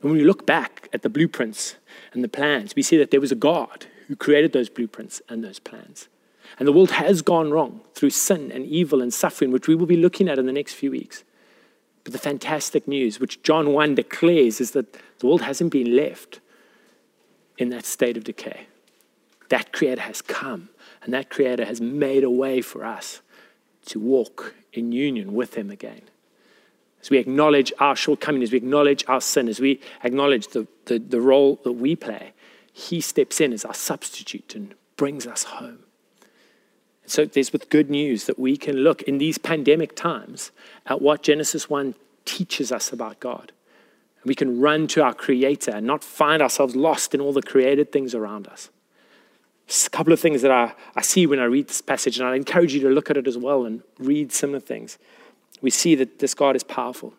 And 0.02 0.10
when 0.10 0.20
we 0.20 0.26
look 0.26 0.46
back 0.46 0.90
at 0.94 1.04
the 1.04 1.10
blueprints 1.10 1.76
and 2.14 2.24
the 2.24 2.30
plans, 2.30 2.76
we 2.76 2.82
see 2.82 2.98
that 2.98 3.12
there 3.12 3.22
was 3.22 3.32
a 3.32 3.36
God 3.36 3.86
who 4.08 4.16
created 4.16 4.54
those 4.54 4.70
blueprints 4.70 5.22
and 5.30 5.44
those 5.44 5.60
plans. 5.60 6.08
And 6.58 6.68
the 6.68 6.74
world 6.74 6.92
has 6.92 7.22
gone 7.22 7.52
wrong 7.52 7.82
through 7.94 8.12
sin 8.12 8.52
and 8.52 8.66
evil 8.66 9.02
and 9.02 9.14
suffering, 9.14 9.52
which 9.52 9.68
we 9.68 9.76
will 9.76 9.86
be 9.86 9.98
looking 9.98 10.30
at 10.30 10.40
in 10.40 10.46
the 10.46 10.54
next 10.54 10.74
few 10.74 10.92
weeks. 10.92 11.24
But 12.08 12.14
the 12.14 12.20
fantastic 12.20 12.88
news, 12.88 13.20
which 13.20 13.44
John 13.44 13.74
1 13.74 13.96
declares, 13.96 14.62
is 14.62 14.72
that 14.72 14.94
the 15.20 15.28
world 15.28 15.42
hasn't 15.42 15.74
been 15.74 15.94
left 15.94 16.40
in 17.58 17.68
that 17.72 17.86
state 17.86 18.16
of 18.16 18.24
decay. 18.24 18.68
That 19.50 19.74
Creator 19.74 20.04
has 20.04 20.22
come, 20.22 20.70
and 21.04 21.14
that 21.14 21.30
Creator 21.30 21.66
has 21.66 21.82
made 21.82 22.24
a 22.24 22.30
way 22.30 22.62
for 22.62 22.86
us 22.86 23.20
to 23.88 24.00
walk 24.00 24.56
in 24.72 24.94
union 24.94 25.34
with 25.34 25.56
Him 25.56 25.70
again. 25.70 26.04
As 27.02 27.10
we 27.10 27.18
acknowledge 27.18 27.74
our 27.78 27.98
shortcomings, 27.98 28.44
as 28.44 28.52
we 28.54 28.60
acknowledge 28.60 29.04
our 29.10 29.20
sin, 29.20 29.50
as 29.50 29.60
we 29.60 29.82
acknowledge 30.02 30.48
the, 30.48 30.66
the, 30.86 31.00
the 31.00 31.20
role 31.20 31.60
that 31.66 31.74
we 31.74 31.98
play, 31.98 32.32
He 32.72 33.02
steps 33.02 33.42
in 33.42 33.52
as 33.52 33.66
our 33.66 33.74
substitute 33.74 34.56
and 34.56 34.76
brings 34.96 35.28
us 35.28 35.44
home. 35.44 35.80
So 37.08 37.24
there's 37.26 37.54
with 37.54 37.70
good 37.70 37.90
news 37.90 38.26
that 38.26 38.38
we 38.38 38.58
can 38.58 38.76
look 38.76 39.02
in 39.04 39.18
these 39.18 39.38
pandemic 39.38 39.96
times 39.96 40.52
at 40.86 41.02
what 41.02 41.24
Genesis 41.24 41.70
1 41.70 41.96
teaches 42.26 42.70
us 42.70 42.92
about 42.92 43.22
God. 43.22 43.54
We 44.26 44.36
can 44.36 44.60
run 44.60 44.88
to 44.88 45.02
our 45.02 45.14
Creator 45.14 45.72
and 45.72 45.88
not 45.88 46.04
find 46.04 46.42
ourselves 46.42 46.76
lost 46.76 47.16
in 47.16 47.22
all 47.22 47.32
the 47.32 47.42
created 47.42 47.94
things 47.94 48.14
around 48.14 48.46
us. 48.48 48.70
Just 49.68 49.88
a 49.88 49.90
couple 49.90 50.12
of 50.12 50.20
things 50.20 50.42
that 50.42 50.52
I, 50.52 50.74
I 50.98 51.02
see 51.02 51.26
when 51.26 51.40
I 51.40 51.46
read 51.46 51.70
this 51.70 51.82
passage, 51.82 52.20
and 52.20 52.28
I 52.28 52.36
encourage 52.36 52.74
you 52.74 52.82
to 52.82 52.90
look 52.90 53.10
at 53.10 53.16
it 53.16 53.26
as 53.26 53.38
well 53.38 53.66
and 53.66 53.84
read 54.00 54.34
similar 54.34 54.60
things. 54.60 54.98
We 55.62 55.70
see 55.70 55.96
that 55.96 56.20
this 56.20 56.34
God 56.34 56.58
is 56.58 56.64
powerful. 56.64 57.14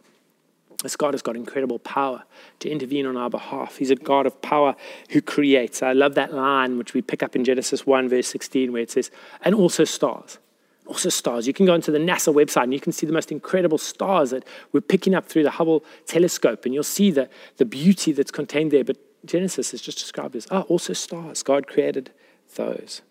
This 0.83 0.95
God 0.95 1.13
has 1.13 1.23
got 1.23 1.35
incredible 1.35 1.81
power 1.81 2.23
to 2.61 2.71
intervene 2.71 3.05
on 3.05 3.17
our 3.17 3.29
behalf. 3.29 3.79
He's 3.79 3.91
a 3.91 3.97
God 3.97 4.27
of 4.27 4.41
power 4.43 4.77
who 5.11 5.21
creates. 5.21 5.83
I 5.83 5.93
love 5.93 6.15
that 6.15 6.33
line 6.33 6.79
which 6.79 6.95
we 6.95 7.03
pick 7.03 7.23
up 7.23 7.35
in 7.35 7.45
Genesis 7.45 7.85
1, 7.85 8.09
verse 8.09 8.29
16, 8.29 8.73
where 8.73 8.83
it 8.83 8.91
says, 8.91 9.11
and 9.43 9.55
also 9.55 9.85
stars. 9.85 10.39
Also, 10.87 11.11
stars. 11.11 11.47
You 11.47 11.53
can 11.53 11.67
go 11.67 11.75
into 11.75 11.91
the 11.91 11.99
NASA 11.99 12.33
website 12.33 12.63
and 12.63 12.73
you 12.73 12.81
can 12.81 12.93
see 12.93 13.07
the 13.07 13.13
most 13.13 13.31
incredible 13.31 13.77
stars 13.77 14.31
that 14.31 14.45
we're 14.73 14.81
picking 14.81 15.15
up 15.15 15.27
through 15.27 15.43
the 15.43 15.51
Hubble 15.51 15.85
telescope, 16.07 16.65
and 16.65 16.73
you'll 16.73 16.83
see 16.83 17.11
the, 17.11 17.29
the 17.59 17.67
beauty 17.67 18.13
that's 18.13 18.31
contained 18.31 18.71
there. 18.71 18.85
But 18.85 18.97
Genesis 19.27 19.75
is 19.75 19.83
just 19.83 19.99
described 19.99 20.35
as, 20.35 20.47
ah, 20.51 20.63
also 20.63 20.95
stars. 20.95 21.43
God 21.43 21.67
created 21.67 22.11
those. 22.55 23.03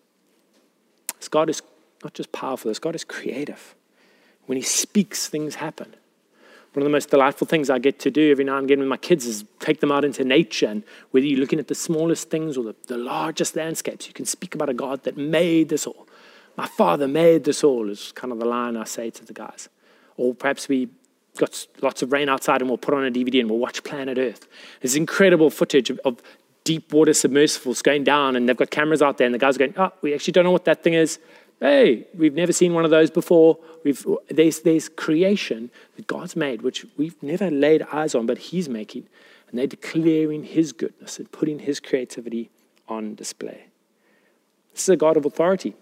This 1.18 1.28
God 1.28 1.48
is 1.48 1.62
not 2.02 2.14
just 2.14 2.32
powerful, 2.32 2.70
this 2.70 2.80
God 2.80 2.96
is 2.96 3.04
creative. 3.04 3.76
When 4.46 4.56
He 4.56 4.62
speaks, 4.62 5.28
things 5.28 5.56
happen. 5.56 5.94
One 6.74 6.82
of 6.82 6.84
the 6.84 6.90
most 6.90 7.10
delightful 7.10 7.46
things 7.46 7.70
I 7.70 7.78
get 7.78 7.98
to 8.00 8.10
do 8.10 8.30
every 8.30 8.44
now 8.44 8.58
and 8.58 8.64
again 8.64 8.78
with 8.78 8.88
my 8.88 8.96
kids 8.96 9.26
is 9.26 9.44
take 9.58 9.80
them 9.80 9.90
out 9.90 10.04
into 10.04 10.24
nature. 10.24 10.66
And 10.66 10.84
whether 11.10 11.26
you're 11.26 11.40
looking 11.40 11.58
at 11.58 11.68
the 11.68 11.74
smallest 11.74 12.30
things 12.30 12.56
or 12.56 12.64
the, 12.64 12.76
the 12.86 12.98
largest 12.98 13.56
landscapes, 13.56 14.06
you 14.06 14.12
can 14.12 14.26
speak 14.26 14.54
about 14.54 14.68
a 14.68 14.74
God 14.74 15.04
that 15.04 15.16
made 15.16 15.70
this 15.70 15.86
all. 15.86 16.06
My 16.56 16.66
Father 16.66 17.08
made 17.08 17.44
this 17.44 17.64
all, 17.64 17.88
is 17.88 18.12
kind 18.12 18.32
of 18.32 18.38
the 18.38 18.44
line 18.44 18.76
I 18.76 18.84
say 18.84 19.10
to 19.10 19.24
the 19.24 19.32
guys. 19.32 19.68
Or 20.16 20.34
perhaps 20.34 20.68
we 20.68 20.88
got 21.36 21.66
lots 21.80 22.02
of 22.02 22.12
rain 22.12 22.28
outside 22.28 22.60
and 22.60 22.68
we'll 22.68 22.78
put 22.78 22.94
on 22.94 23.06
a 23.06 23.10
DVD 23.10 23.40
and 23.40 23.48
we'll 23.48 23.60
watch 23.60 23.82
Planet 23.84 24.18
Earth. 24.18 24.46
There's 24.80 24.96
incredible 24.96 25.50
footage 25.50 25.88
of, 25.88 26.00
of 26.04 26.20
deep 26.68 26.92
water 26.92 27.14
submersibles 27.14 27.80
going 27.80 28.04
down, 28.04 28.36
and 28.36 28.46
they've 28.46 28.56
got 28.56 28.70
cameras 28.70 29.00
out 29.00 29.16
there, 29.16 29.24
and 29.24 29.34
the 29.34 29.38
guys 29.38 29.56
are 29.56 29.60
going, 29.60 29.74
Oh, 29.78 29.90
we 30.02 30.12
actually 30.12 30.32
don't 30.32 30.44
know 30.44 30.50
what 30.50 30.66
that 30.66 30.82
thing 30.82 30.92
is. 30.92 31.18
Hey, 31.60 32.06
we've 32.14 32.34
never 32.34 32.52
seen 32.52 32.72
one 32.72 32.84
of 32.84 32.90
those 32.90 33.10
before. 33.10 33.58
We've, 33.82 34.06
there's, 34.28 34.60
there's 34.60 34.88
creation 34.88 35.70
that 35.96 36.06
God's 36.06 36.36
made, 36.36 36.62
which 36.62 36.86
we've 36.96 37.20
never 37.22 37.50
laid 37.50 37.82
eyes 37.92 38.14
on, 38.14 38.26
but 38.26 38.38
He's 38.38 38.68
making. 38.68 39.08
And 39.50 39.58
they're 39.58 39.66
declaring 39.66 40.44
His 40.44 40.72
goodness 40.72 41.18
and 41.18 41.30
putting 41.32 41.60
His 41.60 41.80
creativity 41.80 42.50
on 42.88 43.16
display. 43.16 43.66
This 44.72 44.84
is 44.84 44.88
a 44.90 44.96
God 44.96 45.16
of 45.16 45.26
authority. 45.26 45.74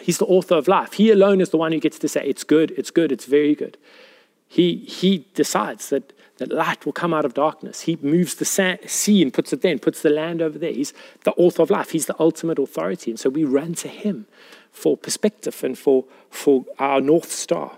He's 0.00 0.18
the 0.18 0.26
author 0.26 0.54
of 0.54 0.68
life. 0.68 0.94
He 0.94 1.10
alone 1.10 1.40
is 1.40 1.50
the 1.50 1.58
one 1.58 1.72
who 1.72 1.80
gets 1.80 1.98
to 1.98 2.08
say, 2.08 2.24
It's 2.24 2.44
good, 2.44 2.70
it's 2.72 2.90
good, 2.90 3.12
it's 3.12 3.26
very 3.26 3.54
good. 3.54 3.76
He, 4.48 4.76
he 4.76 5.26
decides 5.34 5.90
that, 5.90 6.12
that 6.38 6.50
light 6.50 6.86
will 6.86 6.92
come 6.92 7.12
out 7.12 7.24
of 7.24 7.34
darkness. 7.34 7.82
He 7.82 7.98
moves 8.00 8.34
the 8.36 8.44
sea 8.86 9.22
and 9.22 9.32
puts 9.32 9.52
it 9.52 9.60
there 9.60 9.72
and 9.72 9.82
puts 9.82 10.00
the 10.00 10.10
land 10.10 10.40
over 10.40 10.58
there. 10.58 10.72
He's 10.72 10.94
the 11.24 11.32
author 11.32 11.62
of 11.62 11.70
life. 11.70 11.90
He's 11.90 12.06
the 12.06 12.16
ultimate 12.18 12.58
authority. 12.58 13.10
And 13.10 13.20
so 13.20 13.28
we 13.28 13.44
run 13.44 13.74
to 13.74 13.88
him 13.88 14.26
for 14.72 14.96
perspective 14.96 15.62
and 15.62 15.78
for, 15.78 16.04
for 16.30 16.64
our 16.78 17.00
North 17.00 17.30
Star. 17.30 17.76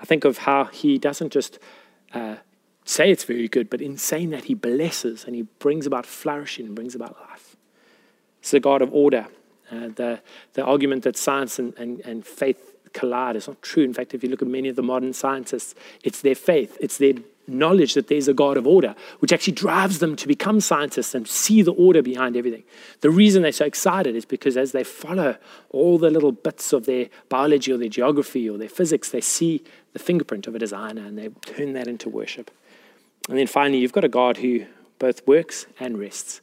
I 0.00 0.04
think 0.04 0.24
of 0.24 0.38
how 0.38 0.64
he 0.64 0.98
doesn't 0.98 1.32
just 1.32 1.58
uh, 2.12 2.36
say 2.84 3.10
it's 3.10 3.24
very 3.24 3.48
good, 3.48 3.70
but 3.70 3.80
in 3.80 3.96
saying 3.96 4.30
that, 4.30 4.44
he 4.44 4.54
blesses 4.54 5.24
and 5.24 5.34
he 5.34 5.42
brings 5.42 5.86
about 5.86 6.04
flourishing 6.04 6.66
and 6.66 6.74
brings 6.74 6.94
about 6.94 7.16
life. 7.30 7.56
It's 8.40 8.50
the 8.50 8.60
God 8.60 8.82
of 8.82 8.92
order. 8.92 9.28
Uh, 9.70 9.88
the, 9.88 10.20
the 10.52 10.64
argument 10.64 11.02
that 11.02 11.16
science 11.16 11.58
and, 11.58 11.74
and, 11.76 12.00
and 12.00 12.24
faith 12.24 12.75
collide 12.96 13.36
is 13.36 13.46
not 13.46 13.60
true. 13.62 13.84
In 13.84 13.94
fact, 13.94 14.14
if 14.14 14.22
you 14.22 14.28
look 14.28 14.42
at 14.42 14.48
many 14.48 14.68
of 14.68 14.76
the 14.76 14.82
modern 14.82 15.12
scientists, 15.12 15.74
it's 16.02 16.22
their 16.22 16.34
faith, 16.34 16.76
it's 16.80 16.98
their 16.98 17.14
knowledge 17.48 17.94
that 17.94 18.08
there's 18.08 18.26
a 18.26 18.34
God 18.34 18.56
of 18.56 18.66
order, 18.66 18.94
which 19.20 19.32
actually 19.32 19.52
drives 19.52 20.00
them 20.00 20.16
to 20.16 20.26
become 20.26 20.60
scientists 20.60 21.14
and 21.14 21.28
see 21.28 21.62
the 21.62 21.72
order 21.72 22.02
behind 22.02 22.36
everything. 22.36 22.64
The 23.02 23.10
reason 23.10 23.42
they're 23.42 23.52
so 23.52 23.64
excited 23.64 24.16
is 24.16 24.24
because 24.24 24.56
as 24.56 24.72
they 24.72 24.82
follow 24.82 25.36
all 25.70 25.98
the 25.98 26.10
little 26.10 26.32
bits 26.32 26.72
of 26.72 26.86
their 26.86 27.08
biology 27.28 27.72
or 27.72 27.76
their 27.76 27.88
geography 27.88 28.50
or 28.50 28.58
their 28.58 28.68
physics, 28.68 29.10
they 29.10 29.20
see 29.20 29.62
the 29.92 29.98
fingerprint 29.98 30.46
of 30.46 30.54
a 30.54 30.58
designer 30.58 31.06
and 31.06 31.16
they 31.16 31.28
turn 31.28 31.72
that 31.74 31.86
into 31.86 32.08
worship. 32.08 32.50
And 33.28 33.38
then 33.38 33.46
finally, 33.46 33.78
you've 33.78 33.92
got 33.92 34.04
a 34.04 34.08
God 34.08 34.38
who 34.38 34.66
both 34.98 35.26
works 35.26 35.66
and 35.78 35.98
rests. 35.98 36.40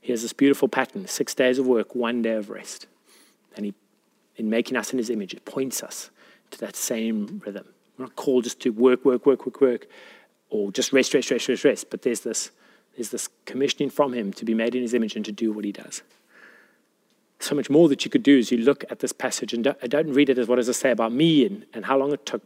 He 0.00 0.12
has 0.12 0.22
this 0.22 0.32
beautiful 0.32 0.68
pattern 0.68 1.08
six 1.08 1.34
days 1.34 1.58
of 1.58 1.66
work, 1.66 1.94
one 1.94 2.22
day 2.22 2.34
of 2.34 2.50
rest. 2.50 2.86
And 3.56 3.66
he, 3.66 3.74
in 4.36 4.50
making 4.50 4.76
us 4.76 4.92
in 4.92 4.98
his 4.98 5.10
image, 5.10 5.34
it 5.34 5.44
points 5.44 5.82
us 5.82 6.10
to 6.50 6.58
that 6.60 6.76
same 6.76 7.42
rhythm. 7.44 7.66
We're 7.98 8.04
not 8.06 8.16
called 8.16 8.44
just 8.44 8.60
to 8.60 8.70
work, 8.70 9.04
work, 9.04 9.26
work, 9.26 9.46
work, 9.46 9.60
work, 9.60 9.86
or 10.50 10.70
just 10.70 10.92
rest, 10.92 11.14
rest, 11.14 11.30
rest, 11.30 11.48
rest, 11.48 11.64
rest. 11.64 11.90
But 11.90 12.02
there's 12.02 12.20
this, 12.20 12.50
there's 12.96 13.10
this 13.10 13.28
commissioning 13.44 13.90
from 13.90 14.12
him 14.12 14.32
to 14.34 14.44
be 14.44 14.54
made 14.54 14.74
in 14.74 14.82
his 14.82 14.94
image 14.94 15.16
and 15.16 15.24
to 15.24 15.32
do 15.32 15.52
what 15.52 15.64
he 15.64 15.72
does. 15.72 16.02
So 17.38 17.54
much 17.54 17.68
more 17.68 17.88
that 17.88 18.04
you 18.04 18.10
could 18.10 18.22
do 18.22 18.38
is 18.38 18.50
you 18.50 18.58
look 18.58 18.84
at 18.90 19.00
this 19.00 19.12
passage 19.12 19.52
and 19.52 19.64
don't, 19.64 19.80
don't 19.90 20.12
read 20.12 20.30
it 20.30 20.38
as 20.38 20.48
what 20.48 20.56
does 20.56 20.68
it 20.68 20.74
say 20.74 20.90
about 20.90 21.12
me 21.12 21.44
and, 21.44 21.66
and 21.74 21.84
how 21.84 21.98
long 21.98 22.12
it 22.12 22.24
took 22.24 22.42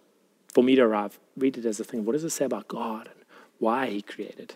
for 0.52 0.64
me 0.64 0.74
to 0.76 0.82
arrive. 0.82 1.18
Read 1.36 1.56
it 1.58 1.64
as 1.64 1.78
a 1.78 1.84
thing. 1.84 2.04
What 2.04 2.12
does 2.12 2.24
it 2.24 2.30
say 2.30 2.44
about 2.44 2.68
God 2.68 3.06
and 3.06 3.24
why 3.58 3.86
he 3.86 4.02
created? 4.02 4.54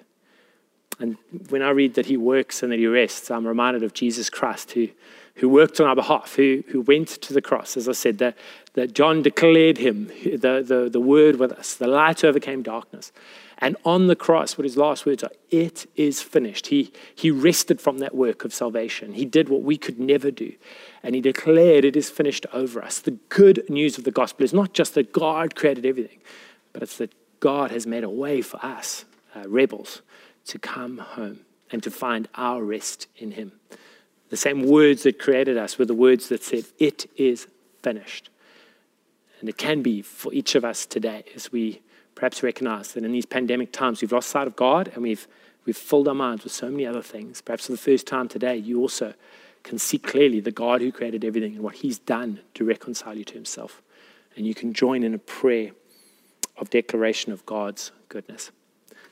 And 0.98 1.16
when 1.48 1.62
I 1.62 1.70
read 1.70 1.94
that 1.94 2.06
he 2.06 2.16
works 2.16 2.62
and 2.62 2.70
that 2.72 2.78
he 2.78 2.86
rests, 2.86 3.30
I'm 3.30 3.46
reminded 3.46 3.82
of 3.82 3.94
Jesus 3.94 4.30
Christ 4.30 4.72
who, 4.72 4.88
who 5.36 5.48
worked 5.48 5.80
on 5.80 5.86
our 5.86 5.96
behalf, 5.96 6.36
who, 6.36 6.62
who 6.68 6.80
went 6.80 7.08
to 7.08 7.32
the 7.32 7.42
cross. 7.42 7.76
As 7.76 7.88
I 7.88 7.92
said, 7.92 8.18
that, 8.18 8.36
that 8.74 8.94
John 8.94 9.22
declared 9.22 9.78
him, 9.78 10.06
the, 10.24 10.64
the, 10.66 10.88
the 10.90 11.00
word 11.00 11.36
with 11.36 11.52
us. 11.52 11.74
The 11.74 11.88
light 11.88 12.24
overcame 12.24 12.62
darkness. 12.62 13.12
And 13.58 13.76
on 13.84 14.06
the 14.06 14.16
cross, 14.16 14.56
what 14.58 14.64
his 14.64 14.76
last 14.76 15.06
words 15.06 15.24
are, 15.24 15.30
it 15.50 15.88
is 15.96 16.20
finished. 16.20 16.68
He, 16.68 16.92
he 17.14 17.30
rested 17.30 17.80
from 17.80 17.98
that 17.98 18.14
work 18.14 18.44
of 18.44 18.52
salvation. 18.52 19.14
He 19.14 19.24
did 19.24 19.48
what 19.48 19.62
we 19.62 19.76
could 19.76 19.98
never 19.98 20.30
do. 20.30 20.52
And 21.02 21.14
he 21.14 21.20
declared 21.20 21.84
it 21.84 21.96
is 21.96 22.10
finished 22.10 22.46
over 22.52 22.82
us. 22.82 22.98
The 22.98 23.12
good 23.28 23.68
news 23.68 23.98
of 23.98 24.04
the 24.04 24.10
gospel 24.10 24.44
is 24.44 24.52
not 24.52 24.72
just 24.72 24.94
that 24.94 25.12
God 25.12 25.54
created 25.54 25.86
everything, 25.86 26.18
but 26.72 26.82
it's 26.82 26.98
that 26.98 27.12
God 27.40 27.70
has 27.70 27.86
made 27.86 28.04
a 28.04 28.10
way 28.10 28.40
for 28.40 28.64
us, 28.64 29.04
uh, 29.34 29.48
rebels, 29.48 30.02
to 30.46 30.58
come 30.58 30.98
home 30.98 31.40
and 31.70 31.82
to 31.82 31.90
find 31.90 32.28
our 32.34 32.62
rest 32.62 33.06
in 33.16 33.32
Him. 33.32 33.52
The 34.34 34.38
same 34.38 34.66
words 34.66 35.04
that 35.04 35.20
created 35.20 35.56
us 35.56 35.78
were 35.78 35.84
the 35.84 35.94
words 35.94 36.28
that 36.28 36.42
said, 36.42 36.64
It 36.80 37.08
is 37.14 37.46
finished. 37.84 38.30
And 39.38 39.48
it 39.48 39.56
can 39.56 39.80
be 39.80 40.02
for 40.02 40.34
each 40.34 40.56
of 40.56 40.64
us 40.64 40.86
today 40.86 41.22
as 41.36 41.52
we 41.52 41.82
perhaps 42.16 42.42
recognize 42.42 42.94
that 42.94 43.04
in 43.04 43.12
these 43.12 43.26
pandemic 43.26 43.70
times 43.70 44.00
we've 44.00 44.10
lost 44.10 44.30
sight 44.30 44.48
of 44.48 44.56
God 44.56 44.90
and 44.92 45.04
we've, 45.04 45.28
we've 45.66 45.76
filled 45.76 46.08
our 46.08 46.16
minds 46.16 46.42
with 46.42 46.52
so 46.52 46.68
many 46.68 46.84
other 46.84 47.00
things. 47.00 47.42
Perhaps 47.42 47.66
for 47.66 47.72
the 47.72 47.78
first 47.78 48.08
time 48.08 48.26
today, 48.26 48.56
you 48.56 48.80
also 48.80 49.14
can 49.62 49.78
see 49.78 49.98
clearly 49.98 50.40
the 50.40 50.50
God 50.50 50.80
who 50.80 50.90
created 50.90 51.24
everything 51.24 51.54
and 51.54 51.62
what 51.62 51.76
He's 51.76 52.00
done 52.00 52.40
to 52.54 52.64
reconcile 52.64 53.16
you 53.16 53.22
to 53.22 53.34
Himself. 53.34 53.82
And 54.34 54.44
you 54.44 54.54
can 54.56 54.72
join 54.72 55.04
in 55.04 55.14
a 55.14 55.18
prayer 55.18 55.70
of 56.56 56.70
declaration 56.70 57.32
of 57.32 57.46
God's 57.46 57.92
goodness. 58.08 58.50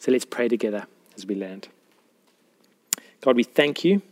So 0.01 0.11
let's 0.11 0.25
pray 0.25 0.49
together 0.49 0.89
as 1.15 1.25
we 1.25 1.37
land. 1.37 1.69
God, 3.21 3.37
we 3.37 3.45
thank 3.45 3.85
you 3.85 4.03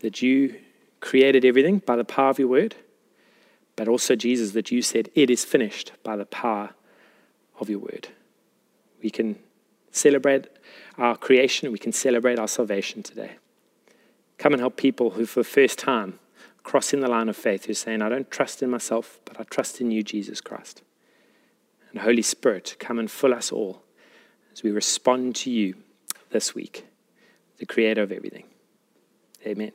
that 0.00 0.22
you 0.22 0.56
created 1.00 1.44
everything 1.44 1.78
by 1.78 1.96
the 1.96 2.04
power 2.04 2.30
of 2.30 2.38
your 2.38 2.48
word, 2.48 2.76
but 3.76 3.88
also, 3.88 4.16
Jesus, 4.16 4.52
that 4.52 4.72
you 4.72 4.82
said 4.82 5.08
it 5.14 5.30
is 5.30 5.44
finished 5.44 5.92
by 6.02 6.16
the 6.16 6.26
power 6.26 6.70
of 7.60 7.70
your 7.70 7.78
word. 7.78 8.08
We 9.02 9.10
can 9.10 9.38
celebrate 9.92 10.48
our 10.96 11.16
creation, 11.16 11.70
we 11.70 11.78
can 11.78 11.92
celebrate 11.92 12.38
our 12.38 12.48
salvation 12.48 13.02
today. 13.02 13.36
Come 14.36 14.52
and 14.52 14.60
help 14.60 14.76
people 14.76 15.10
who, 15.10 15.26
for 15.26 15.40
the 15.40 15.48
first 15.48 15.78
time, 15.78 16.18
crossing 16.62 17.00
the 17.00 17.08
line 17.08 17.28
of 17.28 17.36
faith, 17.36 17.66
who 17.66 17.72
are 17.72 17.74
saying, 17.74 18.02
I 18.02 18.08
don't 18.08 18.30
trust 18.30 18.62
in 18.62 18.70
myself, 18.70 19.20
but 19.24 19.40
I 19.40 19.44
trust 19.44 19.80
in 19.80 19.90
you, 19.90 20.02
Jesus 20.02 20.40
Christ. 20.40 20.82
And 21.90 22.00
Holy 22.00 22.22
Spirit, 22.22 22.76
come 22.78 22.98
and 22.98 23.10
fill 23.10 23.32
us 23.32 23.50
all 23.50 23.82
as 24.52 24.62
we 24.62 24.70
respond 24.70 25.36
to 25.36 25.50
you 25.50 25.74
this 26.30 26.54
week, 26.54 26.86
the 27.58 27.66
creator 27.66 28.02
of 28.02 28.12
everything. 28.12 28.44
Amen. 29.46 29.72